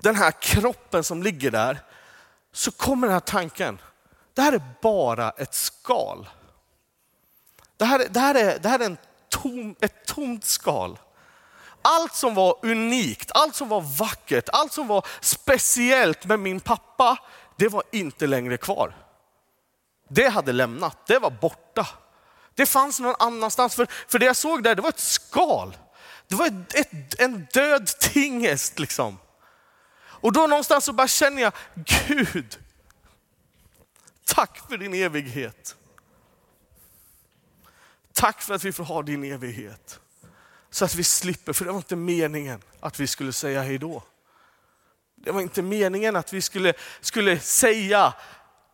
den 0.00 0.16
här 0.16 0.30
kroppen 0.30 1.04
som 1.04 1.22
ligger 1.22 1.50
där, 1.50 1.80
så 2.56 2.70
kommer 2.70 3.06
den 3.06 3.14
här 3.14 3.20
tanken, 3.20 3.80
det 4.34 4.42
här 4.42 4.52
är 4.52 4.62
bara 4.82 5.30
ett 5.30 5.54
skal. 5.54 6.28
Det 7.76 7.84
här, 7.84 8.06
det 8.10 8.20
här 8.20 8.34
är, 8.34 8.58
det 8.58 8.68
här 8.68 8.78
är 8.78 8.84
en 8.84 8.96
tom, 9.28 9.74
ett 9.80 10.06
tomt 10.06 10.44
skal. 10.44 10.98
Allt 11.82 12.14
som 12.14 12.34
var 12.34 12.58
unikt, 12.62 13.30
allt 13.34 13.54
som 13.54 13.68
var 13.68 13.80
vackert, 13.80 14.48
allt 14.52 14.72
som 14.72 14.86
var 14.86 15.06
speciellt 15.20 16.24
med 16.24 16.40
min 16.40 16.60
pappa, 16.60 17.16
det 17.56 17.68
var 17.68 17.82
inte 17.92 18.26
längre 18.26 18.56
kvar. 18.56 18.96
Det 20.08 20.28
hade 20.28 20.52
lämnat, 20.52 21.06
det 21.06 21.18
var 21.18 21.30
borta. 21.30 21.86
Det 22.54 22.66
fanns 22.66 23.00
någon 23.00 23.16
annanstans, 23.18 23.74
för, 23.74 23.88
för 24.08 24.18
det 24.18 24.26
jag 24.26 24.36
såg 24.36 24.62
där, 24.62 24.74
det 24.74 24.82
var 24.82 24.88
ett 24.88 25.00
skal. 25.00 25.76
Det 26.28 26.34
var 26.34 26.46
ett, 26.46 26.74
ett, 26.74 27.20
en 27.20 27.46
död 27.52 27.86
tingest 27.86 28.78
liksom. 28.78 29.18
Och 30.20 30.32
då 30.32 30.46
någonstans 30.46 30.84
så 30.84 30.92
bara 30.92 31.08
känner 31.08 31.42
jag, 31.42 31.52
Gud, 31.74 32.58
tack 34.24 34.68
för 34.68 34.78
din 34.78 34.94
evighet. 34.94 35.76
Tack 38.12 38.42
för 38.42 38.54
att 38.54 38.64
vi 38.64 38.72
får 38.72 38.84
ha 38.84 39.02
din 39.02 39.24
evighet. 39.24 40.00
Så 40.70 40.84
att 40.84 40.94
vi 40.94 41.04
slipper, 41.04 41.52
för 41.52 41.64
det 41.64 41.70
var 41.70 41.78
inte 41.78 41.96
meningen 41.96 42.62
att 42.80 43.00
vi 43.00 43.06
skulle 43.06 43.32
säga 43.32 43.62
hej 43.62 43.78
då. 43.78 44.02
Det 45.16 45.30
var 45.30 45.40
inte 45.40 45.62
meningen 45.62 46.16
att 46.16 46.32
vi 46.32 46.42
skulle, 46.42 46.74
skulle 47.00 47.40
säga, 47.40 48.14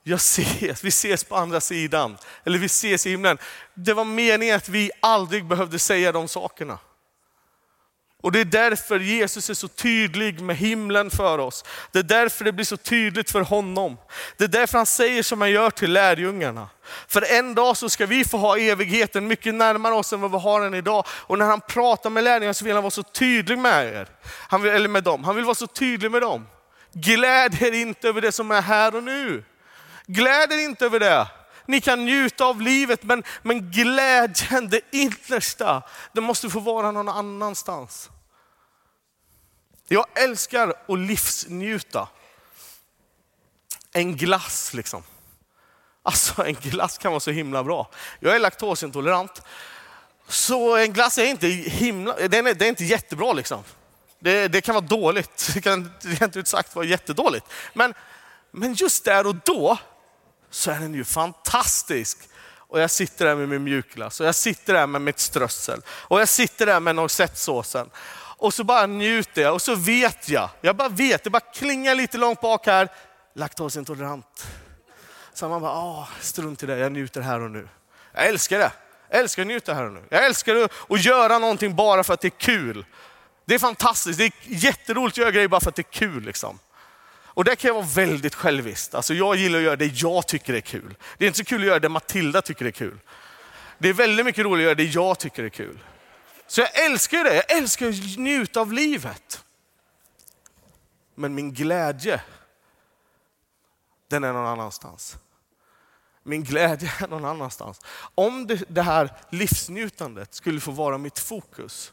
jag 0.03 0.17
ses, 0.17 0.85
vi 0.85 0.89
ses 0.89 1.25
på 1.25 1.37
andra 1.37 1.61
sidan. 1.61 2.17
Eller 2.45 2.59
vi 2.59 2.67
ses 2.67 3.07
i 3.07 3.11
himlen. 3.11 3.39
Det 3.75 3.95
var 3.95 4.05
meningen 4.05 4.57
att 4.57 4.69
vi 4.69 4.91
aldrig 5.03 5.45
behövde 5.45 5.79
säga 5.79 6.13
de 6.13 6.29
sakerna. 6.29 6.79
Och 8.23 8.33
det 8.33 8.41
är 8.41 8.45
därför 8.45 9.01
Jesus 9.01 9.51
är 9.51 9.55
så 9.55 9.69
tydlig 9.69 10.41
med 10.41 10.57
himlen 10.57 11.11
för 11.11 11.39
oss. 11.39 11.65
Det 11.93 11.99
är 11.99 12.03
därför 12.03 12.45
det 12.45 12.53
blir 12.53 12.65
så 12.65 12.77
tydligt 12.77 13.31
för 13.31 13.41
honom. 13.41 13.97
Det 14.37 14.45
är 14.45 14.49
därför 14.49 14.79
han 14.79 14.87
säger 14.87 15.23
som 15.23 15.41
han 15.41 15.51
gör 15.51 15.71
till 15.71 15.93
lärjungarna. 15.93 16.69
För 17.09 17.33
en 17.39 17.55
dag 17.55 17.77
så 17.77 17.89
ska 17.89 18.07
vi 18.07 18.25
få 18.25 18.37
ha 18.37 18.59
evigheten 18.59 19.27
mycket 19.27 19.55
närmare 19.55 19.95
oss 19.95 20.13
än 20.13 20.21
vad 20.21 20.31
vi 20.31 20.39
har 20.39 20.61
den 20.61 20.75
idag. 20.75 21.05
Och 21.09 21.39
när 21.39 21.47
han 21.47 21.61
pratar 21.61 22.11
med 22.11 22.25
lärjungarna 22.25 22.55
så 22.55 22.65
vill 22.65 22.75
han 22.75 22.83
vara 22.83 22.91
så 22.91 23.03
tydlig 23.03 23.59
med 23.59 23.95
er. 23.95 24.09
Han 24.25 24.63
vill, 24.63 24.73
eller 24.73 24.89
med 24.89 25.05
dem. 25.05 25.25
Han 25.25 25.37
vill 25.37 25.45
vara 25.45 25.55
så 25.55 25.67
tydlig 25.67 26.11
med 26.11 26.23
dem. 26.23 26.47
Gläd 26.93 27.63
er 27.63 27.73
inte 27.73 28.09
över 28.09 28.21
det 28.21 28.33
som 28.33 28.51
är 28.51 28.63
här 28.63 28.97
och 28.97 29.05
nu. 29.05 29.45
Gläd 30.07 30.53
er 30.53 30.59
inte 30.59 30.85
över 30.85 31.01
det. 31.01 31.27
Ni 31.67 31.81
kan 31.81 32.05
njuta 32.05 32.45
av 32.45 32.61
livet, 32.61 33.03
men, 33.03 33.23
men 33.43 33.71
glädjen, 33.71 34.69
det 34.69 34.81
innersta, 34.91 35.83
det 36.13 36.21
måste 36.21 36.51
få 36.51 36.61
vara 36.61 36.91
någon 36.91 37.09
annanstans. 37.09 38.11
Jag 39.89 40.07
älskar 40.15 40.75
att 40.89 40.99
livsnjuta. 40.99 42.09
En 43.93 44.17
glass 44.17 44.75
liksom. 44.75 45.03
Alltså 46.03 46.47
en 46.47 46.55
glass 46.55 46.99
kan 46.99 47.13
vara 47.13 47.21
så 47.21 47.31
himla 47.31 47.65
bra. 47.65 47.91
Jag 48.21 48.35
är 48.35 48.39
laktosintolerant. 48.39 49.43
Så 50.29 50.77
en 50.77 50.93
glass 50.93 51.19
är 51.19 51.25
inte 51.25 51.47
himla, 51.49 52.29
den 52.29 52.47
är, 52.47 52.55
den 52.55 52.63
är 52.63 52.69
inte 52.69 52.85
jättebra 52.85 53.33
liksom. 53.33 53.65
Det, 54.19 54.49
det, 54.49 54.61
kan 54.61 54.75
vara 54.75 54.85
dåligt, 54.85 55.51
det 55.55 55.61
kan 55.61 55.93
rent 56.01 56.37
ut 56.37 56.49
sagt 56.49 56.75
vara 56.75 56.87
jättedåligt. 56.87 57.47
Men, 57.75 57.95
men 58.51 58.75
just 58.75 59.05
där 59.05 59.27
och 59.27 59.37
då 59.45 59.79
så 60.53 60.71
är 60.71 60.81
den 60.81 60.95
ju 60.95 61.05
fantastisk. 61.05 62.19
Och 62.57 62.81
jag 62.81 62.91
sitter 62.91 63.25
där 63.25 63.37
med 63.37 63.49
min 63.49 63.65
mjukglass 63.65 64.21
och 64.21 64.27
jag 64.27 64.35
sitter 64.35 64.75
där 64.75 64.87
med 64.87 65.03
mitt 65.03 65.19
strössel 65.19 65.81
och 65.89 66.21
jag 66.21 66.29
sitter 66.29 66.67
där 66.67 66.81
med 66.81 66.97
noisettesåsen. 66.97 67.91
Och 68.37 68.55
så 68.55 68.65
bara 68.65 68.87
njuter 68.87 69.43
jag 69.43 69.55
och 69.55 69.63
så 69.63 69.75
vet 69.75 70.29
jag, 70.29 70.51
jag 70.61 70.77
bara 70.77 70.89
vet, 70.89 71.25
det 71.25 71.31
bara 71.31 71.41
klingar 71.41 71.95
lite 71.95 72.19
långt 72.19 72.41
bak 72.41 72.67
här, 72.67 72.89
laktosintolerant. 73.35 74.47
Så 75.35 75.49
man 75.49 75.63
bara, 75.63 75.73
åh, 75.73 76.09
strunt 76.21 76.63
i 76.63 76.67
det, 76.67 76.79
jag 76.79 76.93
njuter 76.93 77.21
här 77.21 77.41
och 77.41 77.51
nu. 77.51 77.69
Jag 78.13 78.27
älskar 78.27 78.59
det. 78.59 78.73
Jag 79.11 79.21
älskar 79.21 79.43
att 79.43 79.47
njuta 79.47 79.75
här 79.75 79.85
och 79.85 79.93
nu. 79.93 80.03
Jag 80.09 80.27
älskar 80.27 80.69
att 80.89 81.05
göra 81.05 81.39
någonting 81.39 81.77
bara 81.77 82.05
för 82.05 82.15
att 82.15 82.21
det 82.21 82.29
är 82.29 82.39
kul. 82.39 82.87
Det 83.45 83.55
är 83.55 83.59
fantastiskt, 83.59 84.19
det 84.19 84.25
är 84.25 84.33
jätteroligt 84.45 85.15
att 85.15 85.19
göra 85.19 85.31
grejer 85.31 85.49
bara 85.49 85.61
för 85.61 85.69
att 85.69 85.77
det 85.77 85.83
är 85.83 85.93
kul. 85.93 86.23
Liksom. 86.23 86.59
Och 87.35 87.45
där 87.45 87.55
kan 87.55 87.69
jag 87.69 87.75
vara 87.75 87.87
väldigt 87.87 88.35
självist. 88.35 88.95
Alltså 88.95 89.15
jag 89.15 89.37
gillar 89.37 89.59
att 89.59 89.65
göra 89.65 89.77
det 89.77 89.87
jag 89.87 90.29
tycker 90.29 90.55
är 90.55 90.61
kul. 90.61 90.95
Det 91.19 91.25
är 91.25 91.27
inte 91.27 91.39
så 91.39 91.45
kul 91.45 91.61
att 91.61 91.67
göra 91.67 91.79
det 91.79 91.89
Matilda 91.89 92.43
tycker 92.43 92.65
är 92.65 92.71
kul. 92.71 92.99
Det 93.79 93.89
är 93.89 93.93
väldigt 93.93 94.27
mycket 94.27 94.45
roligare 94.45 94.73
att 94.73 94.79
göra 94.79 94.89
det 94.89 94.95
jag 94.95 95.19
tycker 95.19 95.45
är 95.45 95.49
kul. 95.49 95.79
Så 96.47 96.61
jag 96.61 96.85
älskar 96.85 97.25
det, 97.25 97.35
jag 97.35 97.53
älskar 97.57 97.89
att 97.89 98.19
njuta 98.19 98.61
av 98.61 98.73
livet. 98.73 99.45
Men 101.15 101.35
min 101.35 101.53
glädje, 101.53 102.21
den 104.09 104.25
är 104.25 104.33
någon 104.33 104.47
annanstans. 104.47 105.17
Min 106.23 106.45
glädje 106.45 106.93
är 106.99 107.09
någon 107.09 107.25
annanstans. 107.25 107.81
Om 108.15 108.47
det, 108.47 108.65
det 108.69 108.83
här 108.83 109.11
livsnjutandet 109.31 110.35
skulle 110.35 110.61
få 110.61 110.71
vara 110.71 110.99
mitt 110.99 111.19
fokus, 111.19 111.93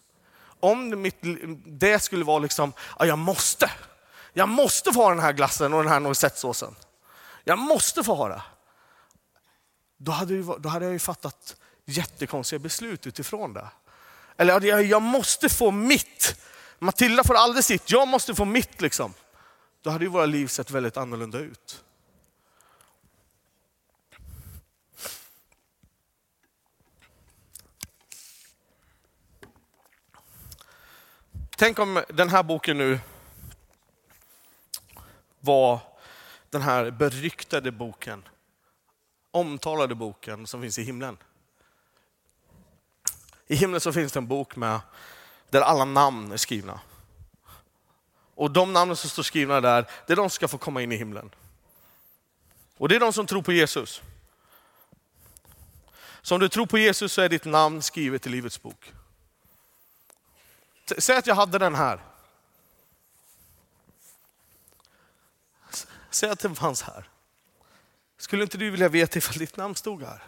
om 0.60 0.90
det, 0.90 0.96
mitt, 0.96 1.18
det 1.66 2.00
skulle 2.00 2.24
vara 2.24 2.40
liksom, 2.40 2.74
ja, 3.00 3.06
jag 3.06 3.18
måste, 3.18 3.72
jag 4.40 4.50
måste 4.50 4.94
få 4.94 5.04
ha 5.04 5.10
den 5.10 5.20
här 5.20 5.34
glassen 5.34 5.74
och 5.74 5.84
den 5.84 5.92
här 5.92 6.00
noisettesåsen. 6.00 6.76
Jag 7.44 7.60
måste 7.60 8.04
få 8.04 8.16
ha 8.16 8.28
det. 8.28 8.42
Då 9.98 10.12
hade, 10.12 10.36
jag, 10.36 10.62
då 10.62 10.70
hade 10.70 10.86
jag 10.86 10.94
ju 10.94 11.00
fattat 11.00 11.56
jättekonstiga 11.86 12.60
beslut 12.60 13.08
utifrån 13.08 13.54
det. 13.54 13.68
Eller 14.38 14.82
jag 14.82 15.02
måste 15.02 15.50
få 15.50 15.72
mitt. 15.72 16.36
Matilda 16.80 17.24
får 17.24 17.36
aldrig 17.36 17.64
sitt, 17.64 17.92
jag 17.92 18.08
måste 18.08 18.36
få 18.36 18.46
mitt 18.46 18.82
liksom. 18.82 19.14
Då 19.82 19.90
hade 19.90 20.04
ju 20.04 20.10
våra 20.10 20.26
liv 20.26 20.48
sett 20.48 20.72
väldigt 20.72 20.98
annorlunda 20.98 21.40
ut. 21.40 21.84
Tänk 31.58 31.80
om 31.80 32.04
den 32.10 32.30
här 32.30 32.44
boken 32.44 32.78
nu 32.78 33.00
var 35.40 35.80
den 36.50 36.62
här 36.62 36.92
beryktade 36.92 37.72
boken, 37.72 38.24
omtalade 39.32 39.96
boken 39.96 40.48
som 40.48 40.62
finns 40.62 40.80
i 40.80 40.84
himlen. 40.84 41.18
I 43.48 43.56
himlen 43.56 43.82
så 43.82 43.94
finns 43.94 44.12
det 44.12 44.20
en 44.20 44.28
bok 44.28 44.56
med, 44.56 44.80
där 45.50 45.62
alla 45.62 45.86
namn 45.86 46.32
är 46.32 46.38
skrivna. 46.38 46.80
Och 48.36 48.52
de 48.52 48.74
namnen 48.74 48.96
som 48.96 49.10
står 49.10 49.24
skrivna 49.24 49.62
där, 49.62 49.86
det 50.08 50.14
är 50.14 50.18
de 50.18 50.30
som 50.30 50.30
ska 50.30 50.48
få 50.48 50.58
komma 50.58 50.82
in 50.82 50.92
i 50.92 50.96
himlen. 50.96 51.30
Och 52.78 52.90
det 52.90 52.96
är 52.96 53.00
de 53.00 53.14
som 53.14 53.26
tror 53.26 53.42
på 53.42 53.52
Jesus. 53.52 54.02
Så 56.22 56.36
om 56.36 56.42
du 56.42 56.50
tror 56.50 56.66
på 56.66 56.78
Jesus 56.78 57.14
så 57.14 57.22
är 57.22 57.30
ditt 57.30 57.46
namn 57.46 57.82
skrivet 57.82 58.28
i 58.28 58.30
Livets 58.30 58.62
bok. 58.62 58.94
Säg 60.98 61.18
att 61.18 61.28
jag 61.28 61.36
hade 61.36 61.58
den 61.58 61.76
här. 61.76 62.00
Säg 66.10 66.30
att 66.30 66.40
den 66.40 66.56
fanns 66.56 66.82
här. 66.82 67.10
Skulle 68.18 68.44
inte 68.44 68.58
du 68.58 68.70
vilja 68.70 68.90
veta 68.90 69.18
ifall 69.18 69.38
ditt 69.38 69.58
namn 69.58 69.76
stod 69.76 70.04
här? 70.04 70.24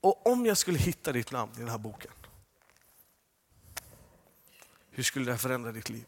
Och 0.00 0.26
om 0.26 0.46
jag 0.46 0.56
skulle 0.56 0.78
hitta 0.78 1.12
ditt 1.12 1.30
namn 1.30 1.52
i 1.56 1.58
den 1.58 1.68
här 1.68 1.78
boken, 1.78 2.10
hur 4.90 5.02
skulle 5.02 5.32
det 5.32 5.38
förändra 5.38 5.72
ditt 5.72 5.88
liv? 5.88 6.06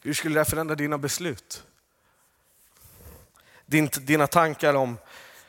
Hur 0.00 0.14
skulle 0.14 0.40
det 0.40 0.44
förändra 0.44 0.74
dina 0.74 0.98
beslut? 0.98 1.66
Din, 3.66 3.90
dina 4.00 4.26
tankar 4.26 4.74
om, 4.74 4.98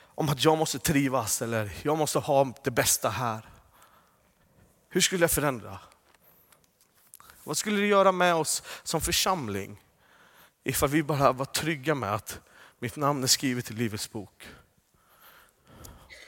om 0.06 0.30
att 0.30 0.44
jag 0.44 0.58
måste 0.58 0.80
trivas 0.80 1.42
eller 1.42 1.74
jag 1.82 1.98
måste 1.98 2.20
ha 2.20 2.54
det 2.64 2.72
bästa 2.72 3.10
här. 3.10 3.50
Hur 4.90 5.02
skulle 5.02 5.24
det 5.24 5.28
förändra? 5.28 5.80
Vad 7.46 7.58
skulle 7.58 7.80
det 7.80 7.88
göra 7.88 8.12
med 8.12 8.36
oss 8.36 8.64
som 8.84 9.02
församling 9.02 9.82
ifall 10.64 10.90
vi 10.90 11.04
bara 11.04 11.32
var 11.32 11.46
trygga 11.46 11.96
med 11.96 12.16
att 12.16 12.40
mitt 12.80 12.96
namn 12.96 13.24
är 13.24 13.28
skrivet 13.28 13.72
i 13.72 13.74
Livets 13.74 14.12
bok? 14.12 14.48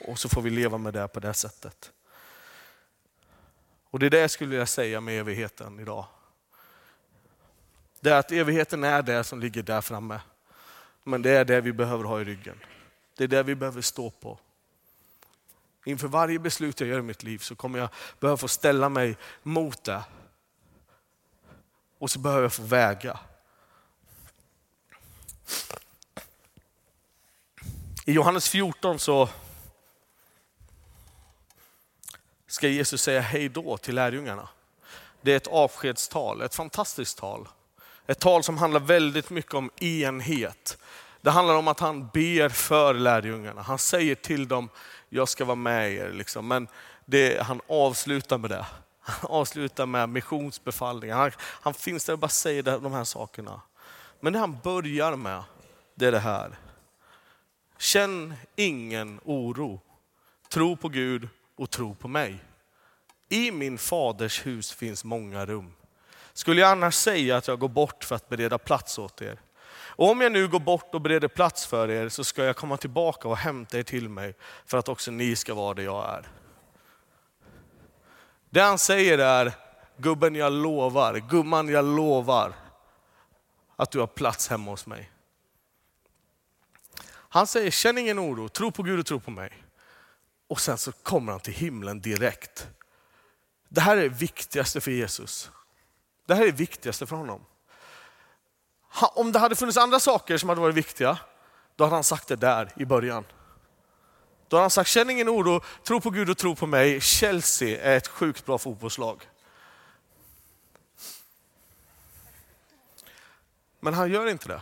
Och 0.00 0.18
så 0.18 0.28
får 0.28 0.42
vi 0.42 0.50
leva 0.50 0.78
med 0.78 0.94
det 0.94 1.08
på 1.08 1.20
det 1.20 1.34
sättet. 1.34 1.92
Och 3.90 3.98
det 3.98 4.06
är 4.06 4.10
det 4.10 4.20
jag 4.20 4.30
skulle 4.30 4.50
vilja 4.50 4.66
säga 4.66 5.00
med 5.00 5.20
evigheten 5.20 5.80
idag. 5.80 6.06
Det 8.00 8.10
är 8.10 8.18
att 8.18 8.32
evigheten 8.32 8.84
är 8.84 9.02
det 9.02 9.24
som 9.24 9.40
ligger 9.40 9.62
där 9.62 9.80
framme. 9.80 10.20
Men 11.04 11.22
det 11.22 11.30
är 11.30 11.44
det 11.44 11.60
vi 11.60 11.72
behöver 11.72 12.04
ha 12.04 12.20
i 12.20 12.24
ryggen. 12.24 12.60
Det 13.16 13.24
är 13.24 13.28
det 13.28 13.42
vi 13.42 13.54
behöver 13.54 13.80
stå 13.80 14.10
på. 14.10 14.38
Inför 15.84 16.08
varje 16.08 16.38
beslut 16.38 16.80
jag 16.80 16.88
gör 16.88 16.98
i 16.98 17.02
mitt 17.02 17.22
liv 17.22 17.38
så 17.38 17.54
kommer 17.56 17.78
jag 17.78 17.88
behöva 18.20 18.36
få 18.36 18.48
ställa 18.48 18.88
mig 18.88 19.16
mot 19.42 19.84
det. 19.84 20.02
Och 21.98 22.10
så 22.10 22.18
behöver 22.18 22.42
jag 22.42 22.52
få 22.52 22.62
väga. 22.62 23.18
I 28.04 28.12
Johannes 28.12 28.48
14 28.48 28.98
så 28.98 29.28
ska 32.46 32.68
Jesus 32.68 33.02
säga 33.02 33.20
hej 33.20 33.48
då 33.48 33.76
till 33.76 33.94
lärjungarna. 33.94 34.48
Det 35.20 35.32
är 35.32 35.36
ett 35.36 35.46
avskedstal, 35.46 36.42
ett 36.42 36.54
fantastiskt 36.54 37.18
tal. 37.18 37.48
Ett 38.06 38.18
tal 38.18 38.42
som 38.42 38.58
handlar 38.58 38.80
väldigt 38.80 39.30
mycket 39.30 39.54
om 39.54 39.70
enhet. 39.76 40.78
Det 41.20 41.30
handlar 41.30 41.54
om 41.54 41.68
att 41.68 41.80
han 41.80 42.08
ber 42.08 42.48
för 42.48 42.94
lärjungarna. 42.94 43.62
Han 43.62 43.78
säger 43.78 44.14
till 44.14 44.48
dem, 44.48 44.68
jag 45.08 45.28
ska 45.28 45.44
vara 45.44 45.56
med 45.56 45.92
er. 45.92 46.10
Liksom. 46.12 46.48
Men 46.48 46.68
det, 47.04 47.42
han 47.42 47.60
avslutar 47.68 48.38
med 48.38 48.50
det. 48.50 48.66
Han 49.08 49.30
avslutar 49.30 49.86
med 49.86 50.08
missionsbefallningar. 50.08 51.16
Han, 51.16 51.32
han 51.40 51.74
finns 51.74 52.04
där 52.04 52.12
och 52.12 52.18
bara 52.18 52.28
säger 52.28 52.62
de 52.62 52.92
här 52.92 53.04
sakerna. 53.04 53.60
Men 54.20 54.32
det 54.32 54.38
han 54.38 54.58
börjar 54.64 55.16
med, 55.16 55.42
det 55.94 56.06
är 56.06 56.12
det 56.12 56.18
här. 56.18 56.58
Känn 57.78 58.34
ingen 58.56 59.20
oro. 59.24 59.80
Tro 60.48 60.76
på 60.76 60.88
Gud 60.88 61.28
och 61.56 61.70
tro 61.70 61.94
på 61.94 62.08
mig. 62.08 62.44
I 63.28 63.50
min 63.50 63.78
faders 63.78 64.46
hus 64.46 64.72
finns 64.72 65.04
många 65.04 65.46
rum. 65.46 65.72
Skulle 66.32 66.60
jag 66.60 66.70
annars 66.70 66.94
säga 66.94 67.36
att 67.36 67.48
jag 67.48 67.58
går 67.58 67.68
bort 67.68 68.04
för 68.04 68.16
att 68.16 68.28
bereda 68.28 68.58
plats 68.58 68.98
åt 68.98 69.22
er? 69.22 69.40
Och 69.70 70.10
om 70.10 70.20
jag 70.20 70.32
nu 70.32 70.48
går 70.48 70.60
bort 70.60 70.94
och 70.94 71.00
bereder 71.00 71.28
plats 71.28 71.66
för 71.66 71.90
er 71.90 72.08
så 72.08 72.24
ska 72.24 72.44
jag 72.44 72.56
komma 72.56 72.76
tillbaka 72.76 73.28
och 73.28 73.36
hämta 73.36 73.78
er 73.78 73.82
till 73.82 74.08
mig 74.08 74.34
för 74.66 74.78
att 74.78 74.88
också 74.88 75.10
ni 75.10 75.36
ska 75.36 75.54
vara 75.54 75.74
det 75.74 75.82
jag 75.82 76.14
är. 76.14 76.37
Det 78.50 78.60
han 78.60 78.78
säger 78.78 79.18
är, 79.18 79.52
gubben 79.96 80.34
jag 80.34 80.52
lovar, 80.52 81.14
gumman 81.14 81.68
jag 81.68 81.84
lovar 81.84 82.52
att 83.76 83.90
du 83.90 84.00
har 84.00 84.06
plats 84.06 84.48
hemma 84.48 84.70
hos 84.70 84.86
mig. 84.86 85.10
Han 87.10 87.46
säger, 87.46 87.70
känn 87.70 87.98
ingen 87.98 88.18
oro, 88.18 88.48
tro 88.48 88.70
på 88.70 88.82
Gud 88.82 88.98
och 88.98 89.06
tro 89.06 89.20
på 89.20 89.30
mig. 89.30 89.52
Och 90.48 90.60
sen 90.60 90.78
så 90.78 90.92
kommer 90.92 91.32
han 91.32 91.40
till 91.40 91.54
himlen 91.54 92.00
direkt. 92.00 92.68
Det 93.68 93.80
här 93.80 93.96
är 93.96 94.02
det 94.02 94.08
viktigaste 94.08 94.80
för 94.80 94.90
Jesus. 94.90 95.50
Det 96.26 96.34
här 96.34 96.42
är 96.42 96.46
det 96.46 96.52
viktigaste 96.52 97.06
för 97.06 97.16
honom. 97.16 97.44
Om 99.14 99.32
det 99.32 99.38
hade 99.38 99.56
funnits 99.56 99.78
andra 99.78 100.00
saker 100.00 100.38
som 100.38 100.48
hade 100.48 100.60
varit 100.60 100.74
viktiga, 100.74 101.18
då 101.76 101.84
hade 101.84 101.96
han 101.96 102.04
sagt 102.04 102.28
det 102.28 102.36
där 102.36 102.72
i 102.76 102.84
början. 102.84 103.24
Då 104.48 104.56
har 104.56 104.60
han 104.60 104.70
sagt, 104.70 104.90
känn 104.90 105.10
ingen 105.10 105.28
oro, 105.28 105.60
tro 105.84 106.00
på 106.00 106.10
Gud 106.10 106.30
och 106.30 106.38
tro 106.38 106.54
på 106.54 106.66
mig. 106.66 107.00
Chelsea 107.00 107.82
är 107.82 107.96
ett 107.96 108.08
sjukt 108.08 108.46
bra 108.46 108.58
fotbollslag. 108.58 109.28
Men 113.80 113.94
han 113.94 114.12
gör 114.12 114.26
inte 114.26 114.48
det. 114.48 114.60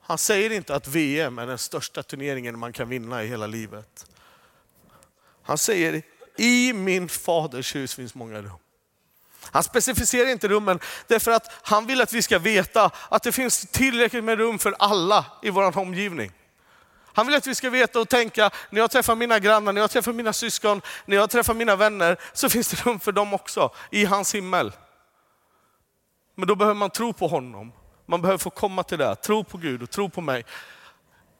Han 0.00 0.18
säger 0.18 0.50
inte 0.50 0.74
att 0.74 0.88
VM 0.88 1.38
är 1.38 1.46
den 1.46 1.58
största 1.58 2.02
turneringen 2.02 2.58
man 2.58 2.72
kan 2.72 2.88
vinna 2.88 3.24
i 3.24 3.26
hela 3.26 3.46
livet. 3.46 4.06
Han 5.42 5.58
säger, 5.58 6.02
i 6.36 6.72
min 6.72 7.08
faders 7.08 7.74
hus 7.74 7.94
finns 7.94 8.14
många 8.14 8.42
rum. 8.42 8.58
Han 9.40 9.62
specificerar 9.62 10.28
inte 10.28 10.48
rummen 10.48 10.80
därför 11.06 11.30
att 11.30 11.52
han 11.62 11.86
vill 11.86 12.00
att 12.00 12.12
vi 12.12 12.22
ska 12.22 12.38
veta 12.38 12.90
att 13.08 13.22
det 13.22 13.32
finns 13.32 13.60
tillräckligt 13.60 14.24
med 14.24 14.38
rum 14.38 14.58
för 14.58 14.74
alla 14.78 15.24
i 15.42 15.50
vår 15.50 15.78
omgivning. 15.78 16.32
Han 17.16 17.26
vill 17.26 17.36
att 17.36 17.46
vi 17.46 17.54
ska 17.54 17.70
veta 17.70 18.00
och 18.00 18.08
tänka, 18.08 18.50
när 18.70 18.80
jag 18.80 18.90
träffar 18.90 19.14
mina 19.14 19.38
grannar, 19.38 19.72
när 19.72 19.80
jag 19.80 19.90
träffar 19.90 20.12
mina 20.12 20.32
syskon, 20.32 20.80
när 21.06 21.16
jag 21.16 21.30
träffar 21.30 21.54
mina 21.54 21.76
vänner, 21.76 22.16
så 22.32 22.48
finns 22.48 22.68
det 22.68 22.86
rum 22.86 23.00
för 23.00 23.12
dem 23.12 23.34
också 23.34 23.70
i 23.90 24.04
hans 24.04 24.34
himmel. 24.34 24.72
Men 26.34 26.48
då 26.48 26.54
behöver 26.54 26.74
man 26.74 26.90
tro 26.90 27.12
på 27.12 27.28
honom. 27.28 27.72
Man 28.06 28.22
behöver 28.22 28.38
få 28.38 28.50
komma 28.50 28.82
till 28.82 28.98
det. 28.98 29.14
Tro 29.16 29.44
på 29.44 29.58
Gud 29.58 29.82
och 29.82 29.90
tro 29.90 30.10
på 30.10 30.20
mig. 30.20 30.44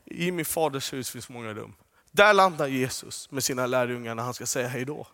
I 0.04 0.32
min 0.32 0.44
faders 0.44 0.92
hus 0.92 1.10
finns 1.10 1.28
många 1.28 1.54
rum. 1.54 1.74
Där 2.10 2.32
landar 2.34 2.66
Jesus 2.66 3.30
med 3.30 3.44
sina 3.44 3.66
lärjungar 3.66 4.14
när 4.14 4.22
han 4.22 4.34
ska 4.34 4.46
säga 4.46 4.68
hej 4.68 4.84
då. 4.84 5.06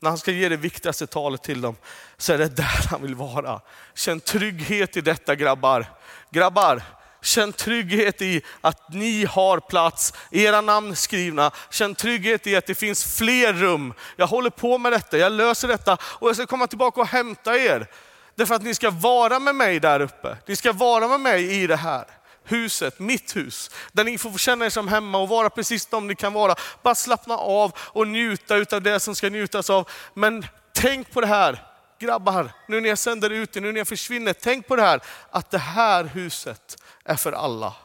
När 0.00 0.10
han 0.10 0.18
ska 0.18 0.30
ge 0.30 0.48
det 0.48 0.56
viktigaste 0.56 1.06
talet 1.06 1.42
till 1.42 1.60
dem 1.60 1.76
så 2.16 2.32
är 2.32 2.38
det 2.38 2.56
där 2.56 2.88
han 2.90 3.02
vill 3.02 3.14
vara. 3.14 3.60
Känn 3.94 4.20
trygghet 4.20 4.96
i 4.96 5.00
detta 5.00 5.34
grabbar. 5.34 5.86
Grabbar, 6.30 6.82
känn 7.26 7.52
trygghet 7.52 8.22
i 8.22 8.42
att 8.60 8.92
ni 8.92 9.24
har 9.24 9.60
plats, 9.60 10.12
era 10.30 10.60
namn 10.60 10.96
skrivna. 10.96 11.50
Känn 11.70 11.94
trygghet 11.94 12.46
i 12.46 12.56
att 12.56 12.66
det 12.66 12.74
finns 12.74 13.16
fler 13.16 13.52
rum. 13.52 13.94
Jag 14.16 14.26
håller 14.26 14.50
på 14.50 14.78
med 14.78 14.92
detta, 14.92 15.18
jag 15.18 15.32
löser 15.32 15.68
detta 15.68 15.98
och 16.02 16.28
jag 16.28 16.36
ska 16.36 16.46
komma 16.46 16.66
tillbaka 16.66 17.00
och 17.00 17.06
hämta 17.06 17.58
er. 17.58 17.86
Därför 18.34 18.54
att 18.54 18.62
ni 18.62 18.74
ska 18.74 18.90
vara 18.90 19.38
med 19.38 19.54
mig 19.54 19.80
där 19.80 20.00
uppe. 20.00 20.36
Ni 20.46 20.56
ska 20.56 20.72
vara 20.72 21.08
med 21.08 21.20
mig 21.20 21.62
i 21.62 21.66
det 21.66 21.76
här 21.76 22.04
huset, 22.46 22.98
mitt 22.98 23.36
hus. 23.36 23.70
Där 23.92 24.04
ni 24.04 24.18
får 24.18 24.38
känna 24.38 24.66
er 24.66 24.70
som 24.70 24.88
hemma 24.88 25.18
och 25.18 25.28
vara 25.28 25.50
precis 25.50 25.88
som 25.90 26.06
ni 26.06 26.14
kan 26.14 26.32
vara. 26.32 26.54
Bara 26.82 26.94
slappna 26.94 27.36
av 27.36 27.72
och 27.78 28.08
njuta 28.08 28.54
av 28.72 28.82
det 28.82 29.00
som 29.00 29.14
ska 29.14 29.28
njutas 29.28 29.70
av. 29.70 29.88
Men 30.14 30.46
tänk 30.72 31.12
på 31.12 31.20
det 31.20 31.26
här, 31.26 31.62
grabbar, 31.98 32.52
nu 32.68 32.80
när 32.80 32.88
jag 32.88 32.98
sänder 32.98 33.30
ut 33.30 33.56
er, 33.56 33.60
nu 33.60 33.72
när 33.72 33.80
jag 33.80 33.88
försvinner. 33.88 34.32
Tänk 34.32 34.68
på 34.68 34.76
det 34.76 34.82
här, 34.82 35.00
att 35.30 35.50
det 35.50 35.58
här 35.58 36.04
huset 36.04 36.76
är 37.06 37.16
för 37.16 37.32
alla. 37.32 37.76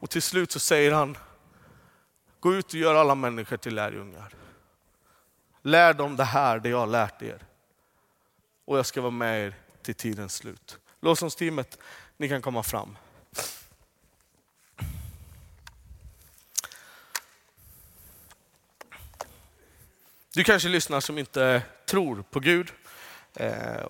Och 0.00 0.10
till 0.10 0.22
slut 0.22 0.52
så 0.52 0.60
säger 0.60 0.92
han, 0.92 1.18
gå 2.40 2.54
ut 2.54 2.66
och 2.66 2.74
gör 2.74 2.94
alla 2.94 3.14
människor 3.14 3.56
till 3.56 3.74
lärjungar. 3.74 4.34
Lär 5.62 5.94
dem 5.94 6.16
det 6.16 6.24
här, 6.24 6.58
det 6.58 6.68
jag 6.68 6.78
har 6.78 6.86
lärt 6.86 7.22
er. 7.22 7.46
Och 8.64 8.78
jag 8.78 8.86
ska 8.86 9.00
vara 9.00 9.10
med 9.10 9.46
er 9.46 9.54
till 9.82 9.94
tidens 9.94 10.34
slut. 10.34 10.78
Lovsångsteamet, 11.00 11.78
ni 12.16 12.28
kan 12.28 12.42
komma 12.42 12.62
fram. 12.62 12.98
Du 20.34 20.44
kanske 20.44 20.68
lyssnar 20.68 21.00
som 21.00 21.18
inte 21.18 21.62
tror 21.86 22.22
på 22.30 22.40
Gud. 22.40 22.72
Eh, 23.34 23.86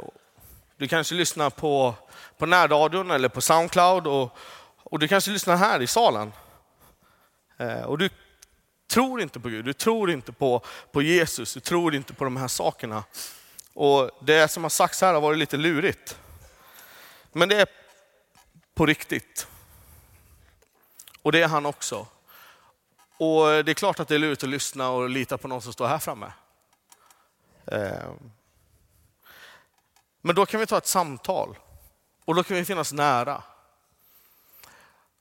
du 0.76 0.88
kanske 0.88 1.14
lyssnar 1.14 1.50
på, 1.50 1.94
på 2.38 2.46
närradion 2.46 3.10
eller 3.10 3.28
på 3.28 3.40
Soundcloud 3.40 4.06
och, 4.06 4.36
och 4.76 4.98
du 4.98 5.08
kanske 5.08 5.30
lyssnar 5.30 5.56
här 5.56 5.82
i 5.82 5.86
salen. 5.86 6.32
Eh, 7.56 7.82
och 7.82 7.98
du 7.98 8.08
tror 8.90 9.20
inte 9.20 9.40
på 9.40 9.48
Gud, 9.48 9.64
du 9.64 9.72
tror 9.72 10.10
inte 10.10 10.32
på, 10.32 10.62
på 10.92 11.02
Jesus, 11.02 11.54
du 11.54 11.60
tror 11.60 11.94
inte 11.94 12.14
på 12.14 12.24
de 12.24 12.36
här 12.36 12.48
sakerna. 12.48 13.04
Och 13.74 14.10
Det 14.20 14.48
som 14.48 14.62
har 14.62 14.70
sagts 14.70 15.00
här 15.00 15.14
har 15.14 15.20
varit 15.20 15.38
lite 15.38 15.56
lurigt. 15.56 16.18
Men 17.32 17.48
det 17.48 17.60
är 17.60 17.66
på 18.74 18.86
riktigt. 18.86 19.46
Och 21.22 21.32
det 21.32 21.42
är 21.42 21.48
han 21.48 21.66
också. 21.66 22.06
Och 23.18 23.64
det 23.64 23.72
är 23.72 23.74
klart 23.74 24.00
att 24.00 24.08
det 24.08 24.14
är 24.14 24.18
lurigt 24.18 24.42
att 24.42 24.48
lyssna 24.48 24.90
och 24.90 25.10
lita 25.10 25.38
på 25.38 25.48
någon 25.48 25.62
som 25.62 25.72
står 25.72 25.86
här 25.86 25.98
framme. 25.98 26.32
Eh, 27.66 28.10
men 30.26 30.34
då 30.34 30.46
kan 30.46 30.60
vi 30.60 30.66
ta 30.66 30.78
ett 30.78 30.86
samtal 30.86 31.58
och 32.24 32.34
då 32.34 32.42
kan 32.42 32.56
vi 32.56 32.64
finnas 32.64 32.92
nära. 32.92 33.42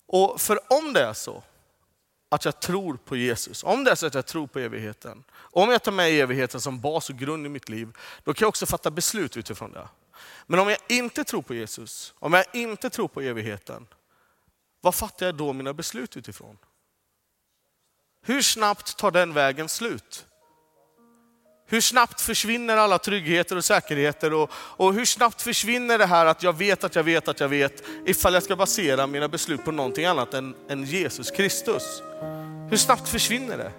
Och 0.05 0.41
för 0.41 0.59
om 0.73 0.93
det 0.93 1.01
är 1.01 1.13
så 1.13 1.43
att 2.29 2.45
jag 2.45 2.59
tror 2.59 2.97
på 2.97 3.15
Jesus, 3.15 3.63
om 3.63 3.83
det 3.83 3.91
är 3.91 3.95
så 3.95 4.05
att 4.05 4.13
jag 4.13 4.25
tror 4.25 4.47
på 4.47 4.59
evigheten, 4.59 5.23
om 5.35 5.69
jag 5.69 5.83
tar 5.83 5.91
med 5.91 6.09
evigheten 6.09 6.61
som 6.61 6.81
bas 6.81 7.09
och 7.09 7.17
grund 7.17 7.45
i 7.45 7.49
mitt 7.49 7.69
liv, 7.69 7.97
då 8.23 8.33
kan 8.33 8.45
jag 8.45 8.49
också 8.49 8.65
fatta 8.65 8.91
beslut 8.91 9.37
utifrån 9.37 9.71
det. 9.71 9.87
Men 10.45 10.59
om 10.59 10.69
jag 10.69 10.77
inte 10.89 11.23
tror 11.23 11.41
på 11.41 11.53
Jesus, 11.53 12.13
om 12.19 12.33
jag 12.33 12.45
inte 12.53 12.89
tror 12.89 13.07
på 13.07 13.21
evigheten, 13.21 13.87
vad 14.81 14.95
fattar 14.95 15.25
jag 15.25 15.35
då 15.35 15.53
mina 15.53 15.73
beslut 15.73 16.17
utifrån? 16.17 16.57
Hur 18.21 18.41
snabbt 18.41 18.97
tar 18.97 19.11
den 19.11 19.33
vägen 19.33 19.69
slut? 19.69 20.25
Hur 21.67 21.81
snabbt 21.81 22.21
försvinner 22.21 22.77
alla 22.77 22.97
tryggheter 22.97 23.55
och 23.55 23.65
säkerheter 23.65 24.33
och, 24.33 24.51
och, 24.53 24.93
hur 24.93 25.05
snabbt 25.05 25.41
försvinner 25.41 25.97
det 25.97 26.05
här 26.05 26.25
att 26.25 26.43
jag 26.43 26.53
vet 26.53 26.83
att 26.83 26.95
jag 26.95 27.03
vet 27.03 27.27
att 27.27 27.39
jag 27.39 27.47
vet 27.47 27.83
ifall 28.05 28.33
jag 28.33 28.43
ska 28.43 28.55
basera 28.55 29.07
mina 29.07 29.27
beslut 29.27 29.65
på 29.65 29.71
någonting 29.71 30.05
annat 30.05 30.33
än, 30.33 30.55
än 30.69 30.83
Jesus 30.83 31.31
Kristus? 31.31 32.01
Hur 32.69 32.77
snabbt 32.77 33.09
försvinner 33.09 33.57
det? 33.57 33.71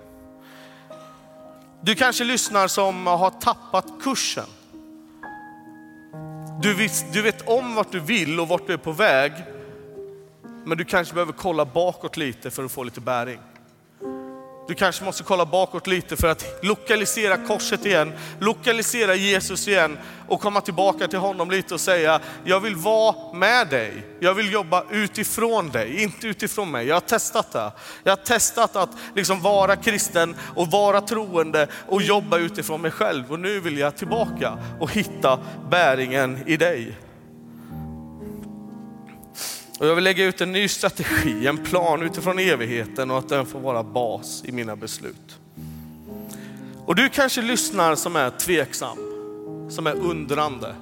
Du 1.81 1.95
kanske 1.95 2.25
lyssnar 2.25 2.69
som 2.69 3.07
har 3.07 3.31
tappat 3.31 3.87
kursen. 4.03 4.47
Du 6.63 6.75
vet, 6.75 7.13
du 7.13 7.23
vet 7.23 7.49
om 7.49 7.75
vart 7.75 7.93
du 7.93 8.01
vill 8.01 8.41
och 8.41 8.49
vart 8.49 8.67
du 8.67 8.73
är 8.73 8.77
på 8.77 8.93
väg. 8.93 9.33
Men 10.65 10.79
du 10.79 10.85
kanske 10.85 11.15
behöver 11.15 11.33
kolla 11.33 11.65
bakåt 11.65 12.17
lite 12.17 12.51
för 12.51 12.65
att 12.65 12.73
få 12.73 12.83
lite 12.83 13.01
bäring. 13.01 13.41
Du 14.69 14.75
kanske 14.75 15.05
måste 15.05 15.23
kolla 15.23 15.47
bakåt 15.47 15.87
lite 15.87 16.17
för 16.17 16.29
att 16.29 16.45
lokalisera 16.63 17.37
korset 17.37 17.87
igen, 17.87 18.13
lokalisera 18.41 19.15
Jesus 19.15 19.69
igen 19.69 19.99
och 20.29 20.41
komma 20.41 20.61
tillbaka 20.61 21.09
till 21.09 21.19
honom 21.19 21.51
lite 21.51 21.75
och 21.75 21.81
säga, 21.81 22.21
jag 22.45 22.61
vill 22.61 22.77
vara 22.77 23.33
med 23.33 23.69
dig. 23.69 24.07
Jag 24.21 24.35
vill 24.35 24.53
jobba 24.53 24.85
utifrån 24.91 25.69
dig, 25.71 26.03
inte 26.03 26.27
utifrån 26.27 26.71
mig. 26.71 26.87
Jag 26.87 26.97
har 26.97 27.01
testat 27.01 27.53
det. 27.53 27.73
Jag 28.05 28.13
har 28.13 28.25
testat 28.25 28.77
att 28.77 28.91
liksom 29.15 29.43
vara 29.43 29.77
kristen 29.77 30.37
och 30.55 30.71
vara 30.71 31.01
troende 31.01 31.69
och 31.89 32.03
jobba 32.03 32.39
utifrån 32.39 32.81
mig 32.81 32.91
själv. 32.91 33.33
Och 33.33 33.41
nu 33.41 33.61
vill 33.61 33.79
jag 33.79 33.97
tillbaka 33.97 34.59
och 34.81 34.91
hitta 34.91 35.39
bäringen 35.71 36.39
i 36.47 36.57
dig. 36.57 37.06
Och 39.79 39.87
jag 39.87 39.95
vill 39.95 40.05
lägga 40.05 40.25
ut 40.25 40.41
en 40.41 40.53
ny 40.53 40.69
strategi, 40.69 41.47
en 41.47 41.59
plan 41.59 42.03
utifrån 42.03 42.39
evigheten 42.39 43.11
och 43.11 43.19
att 43.19 43.29
den 43.29 43.47
får 43.47 43.61
vara 43.61 43.83
bas 43.83 44.43
i 44.45 44.53
mina 44.53 44.77
beslut. 44.77 45.39
Och 46.87 46.95
du 46.95 47.09
kanske 47.09 47.43
lyssnar 47.43 47.95
som 47.95 48.17
är 48.17 48.31
tveksam, 48.31 48.99
som 49.71 49.87
är 49.87 49.95
undrande. 49.95 50.75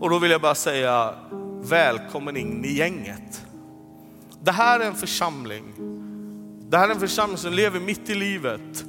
Och 0.00 0.10
då 0.10 0.18
vill 0.18 0.30
jag 0.30 0.40
bara 0.40 0.54
säga 0.54 1.14
välkommen 1.62 2.36
in 2.36 2.64
i 2.64 2.72
gänget. 2.72 3.46
Det 4.42 4.52
här 4.52 4.80
är 4.80 4.84
en 4.84 4.94
församling. 4.94 5.64
Det 6.70 6.78
här 6.78 6.88
är 6.88 6.94
en 6.94 7.00
församling 7.00 7.38
som 7.38 7.52
lever 7.52 7.80
mitt 7.80 8.10
i 8.10 8.14
livet. 8.14 8.84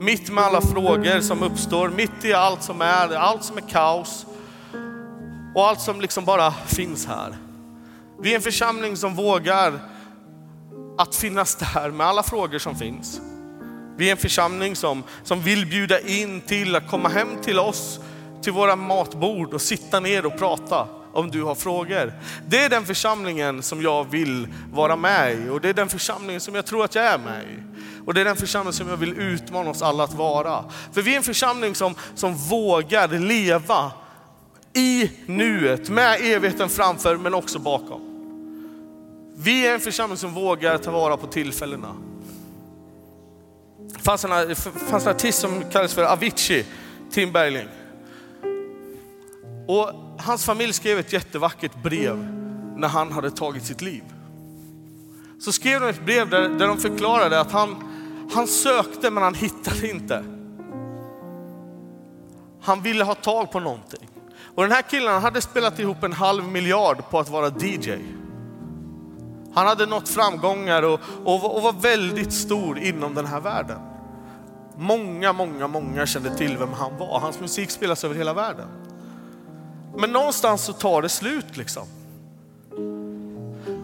Mitt 0.00 0.30
med 0.30 0.44
alla 0.44 0.60
frågor 0.60 1.20
som 1.20 1.42
uppstår, 1.42 1.88
mitt 1.88 2.24
i 2.24 2.32
allt 2.32 2.62
som 2.62 2.80
är, 2.80 3.14
allt 3.14 3.44
som 3.44 3.56
är 3.56 3.68
kaos 3.68 4.26
och 5.54 5.68
allt 5.68 5.80
som 5.80 6.00
liksom 6.00 6.24
bara 6.24 6.52
finns 6.52 7.06
här. 7.06 7.36
Vi 8.22 8.30
är 8.30 8.36
en 8.36 8.42
församling 8.42 8.96
som 8.96 9.14
vågar 9.14 9.80
att 10.98 11.16
finnas 11.16 11.56
där 11.56 11.90
med 11.90 12.06
alla 12.06 12.22
frågor 12.22 12.58
som 12.58 12.76
finns. 12.76 13.20
Vi 13.96 14.08
är 14.08 14.12
en 14.12 14.16
församling 14.16 14.76
som, 14.76 15.02
som 15.24 15.42
vill 15.42 15.66
bjuda 15.66 16.00
in 16.00 16.40
till 16.40 16.76
att 16.76 16.90
komma 16.90 17.08
hem 17.08 17.28
till 17.42 17.58
oss, 17.58 18.00
till 18.42 18.52
våra 18.52 18.76
matbord 18.76 19.54
och 19.54 19.62
sitta 19.62 20.00
ner 20.00 20.26
och 20.26 20.38
prata 20.38 20.88
om 21.12 21.30
du 21.30 21.42
har 21.42 21.54
frågor. 21.54 22.12
Det 22.48 22.64
är 22.64 22.68
den 22.68 22.84
församlingen 22.84 23.62
som 23.62 23.82
jag 23.82 24.10
vill 24.10 24.48
vara 24.72 24.96
med 24.96 25.34
i 25.34 25.48
och 25.48 25.60
det 25.60 25.68
är 25.68 25.74
den 25.74 25.88
församlingen 25.88 26.40
som 26.40 26.54
jag 26.54 26.66
tror 26.66 26.84
att 26.84 26.94
jag 26.94 27.04
är 27.04 27.18
med 27.18 27.42
i. 27.42 27.62
Och 28.06 28.14
det 28.14 28.20
är 28.20 28.24
den 28.24 28.36
församling 28.36 28.72
som 28.72 28.88
jag 28.88 28.96
vill 28.96 29.18
utmana 29.18 29.70
oss 29.70 29.82
alla 29.82 30.04
att 30.04 30.14
vara. 30.14 30.64
För 30.92 31.02
vi 31.02 31.12
är 31.12 31.16
en 31.16 31.22
församling 31.22 31.74
som, 31.74 31.94
som 32.14 32.34
vågar 32.34 33.08
leva 33.08 33.92
i 34.74 35.10
nuet 35.26 35.88
med 35.88 36.20
evigheten 36.20 36.68
framför 36.68 37.16
men 37.16 37.34
också 37.34 37.58
bakom. 37.58 38.09
Vi 39.42 39.66
är 39.66 39.74
en 39.74 39.80
församling 39.80 40.16
som 40.16 40.34
vågar 40.34 40.78
ta 40.78 40.90
vara 40.90 41.16
på 41.16 41.26
tillfällena. 41.26 41.96
Det 43.78 43.98
fanns 44.02 44.24
en, 44.24 44.56
fanns 44.56 45.06
en 45.06 45.14
artist 45.14 45.38
som 45.38 45.62
kallades 45.70 45.94
för 45.94 46.04
Avicii, 46.04 46.66
Tim 47.10 47.32
Bergling. 47.32 47.68
Och 49.68 49.92
hans 50.18 50.44
familj 50.44 50.72
skrev 50.72 50.98
ett 50.98 51.12
jättevackert 51.12 51.82
brev 51.82 52.16
när 52.76 52.88
han 52.88 53.12
hade 53.12 53.30
tagit 53.30 53.64
sitt 53.64 53.82
liv. 53.82 54.02
Så 55.40 55.52
skrev 55.52 55.80
de 55.80 55.88
ett 55.88 56.04
brev 56.04 56.30
där, 56.30 56.48
där 56.48 56.66
de 56.66 56.78
förklarade 56.78 57.40
att 57.40 57.52
han, 57.52 57.76
han 58.32 58.46
sökte 58.46 59.10
men 59.10 59.22
han 59.22 59.34
hittade 59.34 59.90
inte. 59.90 60.24
Han 62.62 62.82
ville 62.82 63.04
ha 63.04 63.14
tag 63.14 63.52
på 63.52 63.60
någonting. 63.60 64.08
Och 64.54 64.62
den 64.62 64.72
här 64.72 64.82
killen 64.82 65.22
hade 65.22 65.40
spelat 65.40 65.78
ihop 65.78 66.02
en 66.02 66.12
halv 66.12 66.44
miljard 66.48 67.10
på 67.10 67.18
att 67.18 67.28
vara 67.28 67.48
DJ. 67.48 68.19
Han 69.54 69.66
hade 69.66 69.86
nått 69.86 70.08
framgångar 70.08 70.82
och, 70.82 71.00
och, 71.24 71.56
och 71.56 71.62
var 71.62 71.72
väldigt 71.72 72.32
stor 72.32 72.78
inom 72.78 73.14
den 73.14 73.26
här 73.26 73.40
världen. 73.40 73.78
Många, 74.76 75.32
många, 75.32 75.68
många 75.68 76.06
kände 76.06 76.36
till 76.36 76.58
vem 76.58 76.72
han 76.72 76.98
var. 76.98 77.20
Hans 77.20 77.40
musik 77.40 77.70
spelas 77.70 78.04
över 78.04 78.14
hela 78.14 78.34
världen. 78.34 78.68
Men 79.96 80.12
någonstans 80.12 80.64
så 80.64 80.72
tar 80.72 81.02
det 81.02 81.08
slut 81.08 81.56
liksom. 81.56 81.86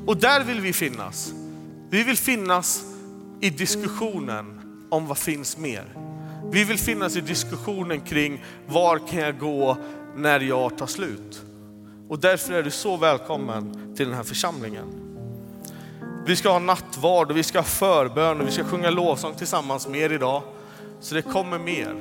Och 0.07 0.17
där 0.17 0.45
vill 0.45 0.61
vi 0.61 0.73
finnas. 0.73 1.33
Vi 1.91 2.03
vill 2.03 2.17
finnas 2.17 2.85
i 3.41 3.51
diskussionen 3.51 4.61
om 4.91 5.07
vad 5.07 5.19
finns 5.19 5.57
mer. 5.57 5.85
Vi 6.51 6.65
vill 6.65 6.79
finnas 6.79 7.17
i 7.17 7.21
diskussionen 7.21 8.01
kring 8.01 8.45
var 8.67 8.99
kan 8.99 9.19
jag 9.19 9.39
gå 9.39 9.77
när 10.17 10.41
jag 10.41 10.79
tar 10.79 10.87
slut. 10.87 11.43
Och 12.09 12.19
därför 12.19 12.53
är 12.53 12.63
du 12.63 12.71
så 12.71 12.97
välkommen 12.97 13.95
till 13.97 14.07
den 14.07 14.17
här 14.17 14.25
församlingen. 14.25 15.06
Vi 16.27 16.37
ska 16.37 16.51
ha 16.51 16.59
nattvard 16.59 17.31
och 17.31 17.37
vi 17.37 17.43
ska 17.43 17.59
ha 17.59 17.65
förbön 17.65 18.41
och 18.41 18.47
vi 18.47 18.53
ska 18.53 18.65
sjunga 18.65 18.91
lovsång 18.91 19.35
tillsammans 19.35 19.89
med 19.89 20.01
er 20.01 20.13
idag. 20.13 20.43
Så 21.01 21.15
det 21.15 21.23
kommer 21.23 21.59
mer. 21.59 21.95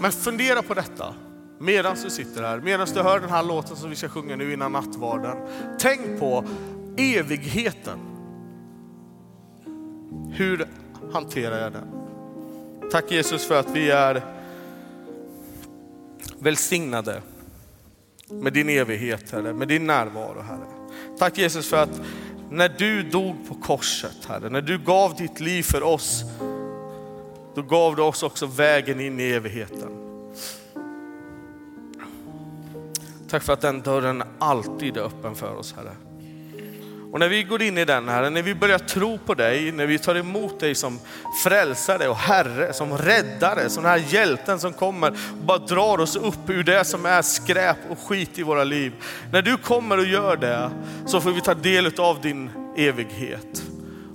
Men 0.00 0.12
fundera 0.12 0.62
på 0.62 0.74
detta 0.74 1.14
medan 1.58 1.96
du 2.04 2.10
sitter 2.10 2.42
här, 2.42 2.60
medan 2.60 2.86
du 2.94 3.00
hör 3.02 3.20
den 3.20 3.30
här 3.30 3.42
låten 3.42 3.76
som 3.76 3.90
vi 3.90 3.96
ska 3.96 4.08
sjunga 4.08 4.36
nu 4.36 4.52
innan 4.52 4.72
nattvarden. 4.72 5.36
Tänk 5.78 6.20
på 6.20 6.44
evigheten. 6.96 7.98
Hur 10.32 10.66
hanterar 11.12 11.62
jag 11.62 11.72
den? 11.72 11.86
Tack 12.90 13.10
Jesus 13.10 13.46
för 13.46 13.60
att 13.60 13.70
vi 13.70 13.90
är 13.90 14.22
välsignade 16.38 17.22
med 18.28 18.52
din 18.52 18.68
evighet, 18.68 19.30
Herre, 19.30 19.52
med 19.52 19.68
din 19.68 19.86
närvaro, 19.86 20.40
Herre. 20.40 20.66
Tack 21.18 21.38
Jesus 21.38 21.68
för 21.68 21.82
att 21.82 22.00
när 22.50 22.68
du 22.68 23.02
dog 23.02 23.48
på 23.48 23.54
korset, 23.54 24.24
Herre, 24.28 24.50
när 24.50 24.62
du 24.62 24.78
gav 24.78 25.14
ditt 25.14 25.40
liv 25.40 25.62
för 25.62 25.82
oss, 25.82 26.24
då 27.54 27.62
gav 27.62 27.96
du 27.96 28.02
oss 28.02 28.22
också 28.22 28.46
vägen 28.46 29.00
in 29.00 29.20
i 29.20 29.30
evigheten. 29.30 29.96
Tack 33.28 33.42
för 33.42 33.52
att 33.52 33.60
den 33.60 33.80
dörren 33.80 34.22
alltid 34.38 34.96
är 34.96 35.00
öppen 35.00 35.34
för 35.34 35.54
oss, 35.54 35.74
Herre. 35.76 36.09
Och 37.12 37.20
när 37.20 37.28
vi 37.28 37.42
går 37.42 37.62
in 37.62 37.78
i 37.78 37.84
den 37.84 38.08
här, 38.08 38.30
när 38.30 38.42
vi 38.42 38.54
börjar 38.54 38.78
tro 38.78 39.18
på 39.18 39.34
dig, 39.34 39.72
när 39.72 39.86
vi 39.86 39.98
tar 39.98 40.14
emot 40.14 40.60
dig 40.60 40.74
som 40.74 40.98
frälsare 41.44 42.08
och 42.08 42.16
Herre, 42.16 42.72
som 42.72 42.98
räddare, 42.98 43.70
som 43.70 43.82
den 43.82 43.92
här 43.92 44.04
hjälten 44.08 44.60
som 44.60 44.72
kommer 44.72 45.10
och 45.10 45.44
bara 45.44 45.58
drar 45.58 46.00
oss 46.00 46.16
upp 46.16 46.50
ur 46.50 46.62
det 46.62 46.84
som 46.84 47.06
är 47.06 47.22
skräp 47.22 47.76
och 47.90 47.98
skit 47.98 48.38
i 48.38 48.42
våra 48.42 48.64
liv. 48.64 48.92
När 49.32 49.42
du 49.42 49.56
kommer 49.56 49.98
och 49.98 50.04
gör 50.04 50.36
det 50.36 50.70
så 51.06 51.20
får 51.20 51.30
vi 51.30 51.40
ta 51.40 51.54
del 51.54 52.00
av 52.00 52.20
din 52.20 52.50
evighet. 52.76 53.62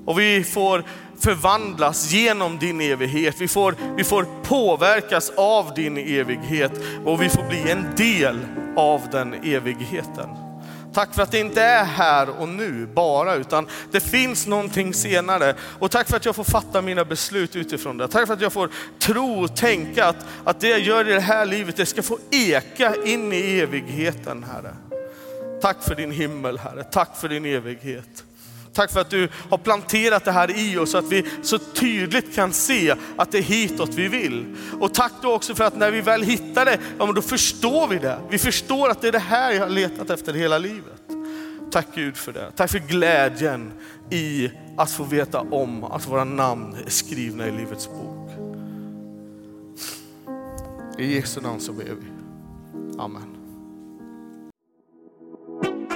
Och 0.05 0.19
vi 0.19 0.43
får 0.43 0.83
förvandlas 1.19 2.11
genom 2.11 2.57
din 2.57 2.81
evighet. 2.81 3.35
Vi 3.39 3.47
får, 3.47 3.75
vi 3.97 4.03
får 4.03 4.25
påverkas 4.43 5.31
av 5.35 5.73
din 5.73 5.97
evighet 5.97 6.71
och 7.05 7.21
vi 7.21 7.29
får 7.29 7.43
bli 7.49 7.71
en 7.71 7.95
del 7.95 8.39
av 8.75 9.01
den 9.11 9.33
evigheten. 9.33 10.44
Tack 10.95 11.13
för 11.13 11.21
att 11.21 11.31
det 11.31 11.39
inte 11.39 11.61
är 11.61 11.83
här 11.83 12.29
och 12.29 12.49
nu 12.49 12.87
bara, 12.93 13.35
utan 13.35 13.67
det 13.91 13.99
finns 13.99 14.47
någonting 14.47 14.93
senare. 14.93 15.55
Och 15.79 15.91
tack 15.91 16.09
för 16.09 16.17
att 16.17 16.25
jag 16.25 16.35
får 16.35 16.43
fatta 16.43 16.81
mina 16.81 17.05
beslut 17.05 17.55
utifrån 17.55 17.97
det. 17.97 18.07
Tack 18.07 18.27
för 18.27 18.33
att 18.33 18.41
jag 18.41 18.53
får 18.53 18.69
tro 18.99 19.43
och 19.43 19.55
tänka 19.55 20.05
att, 20.05 20.25
att 20.43 20.59
det 20.59 20.67
jag 20.67 20.79
gör 20.79 21.09
i 21.09 21.13
det 21.13 21.19
här 21.19 21.45
livet, 21.45 21.77
det 21.77 21.85
ska 21.85 22.01
få 22.01 22.19
eka 22.31 22.95
in 23.05 23.33
i 23.33 23.59
evigheten, 23.59 24.43
Herre. 24.43 24.75
Tack 25.61 25.83
för 25.83 25.95
din 25.95 26.11
himmel, 26.11 26.57
Herre. 26.57 26.83
Tack 26.83 27.17
för 27.17 27.29
din 27.29 27.45
evighet. 27.45 28.23
Tack 28.75 28.91
för 28.91 29.01
att 29.01 29.09
du 29.09 29.29
har 29.49 29.57
planterat 29.57 30.25
det 30.25 30.31
här 30.31 30.59
i 30.59 30.77
oss 30.77 30.91
så 30.91 30.97
att 30.97 31.11
vi 31.11 31.25
så 31.41 31.57
tydligt 31.57 32.35
kan 32.35 32.53
se 32.53 32.95
att 33.17 33.31
det 33.31 33.37
är 33.37 33.41
hitåt 33.41 33.93
vi 33.93 34.07
vill. 34.07 34.55
Och 34.79 34.93
tack 34.93 35.11
då 35.21 35.33
också 35.33 35.55
för 35.55 35.63
att 35.63 35.77
när 35.77 35.91
vi 35.91 36.01
väl 36.01 36.23
hittar 36.23 36.65
det, 36.65 36.79
ja 36.97 37.05
men 37.05 37.15
då 37.15 37.21
förstår 37.21 37.87
vi 37.87 37.97
det. 37.97 38.19
Vi 38.29 38.37
förstår 38.37 38.89
att 38.89 39.01
det 39.01 39.07
är 39.07 39.11
det 39.11 39.19
här 39.19 39.51
jag 39.51 39.61
har 39.61 39.69
letat 39.69 40.09
efter 40.09 40.33
hela 40.33 40.57
livet. 40.57 41.01
Tack 41.71 41.87
Gud 41.95 42.17
för 42.17 42.33
det. 42.33 42.51
Tack 42.55 42.71
för 42.71 42.79
glädjen 42.79 43.71
i 44.09 44.51
att 44.77 44.91
få 44.91 45.03
veta 45.03 45.39
om 45.39 45.83
att 45.83 46.07
våra 46.07 46.23
namn 46.23 46.75
är 46.85 46.89
skrivna 46.89 47.47
i 47.47 47.51
Livets 47.51 47.89
bok. 47.89 48.29
I 50.97 51.15
Jesu 51.15 51.41
namn 51.41 51.59
så 51.59 51.73
ber 51.73 51.83
vi. 51.83 52.11
Amen. 52.97 53.34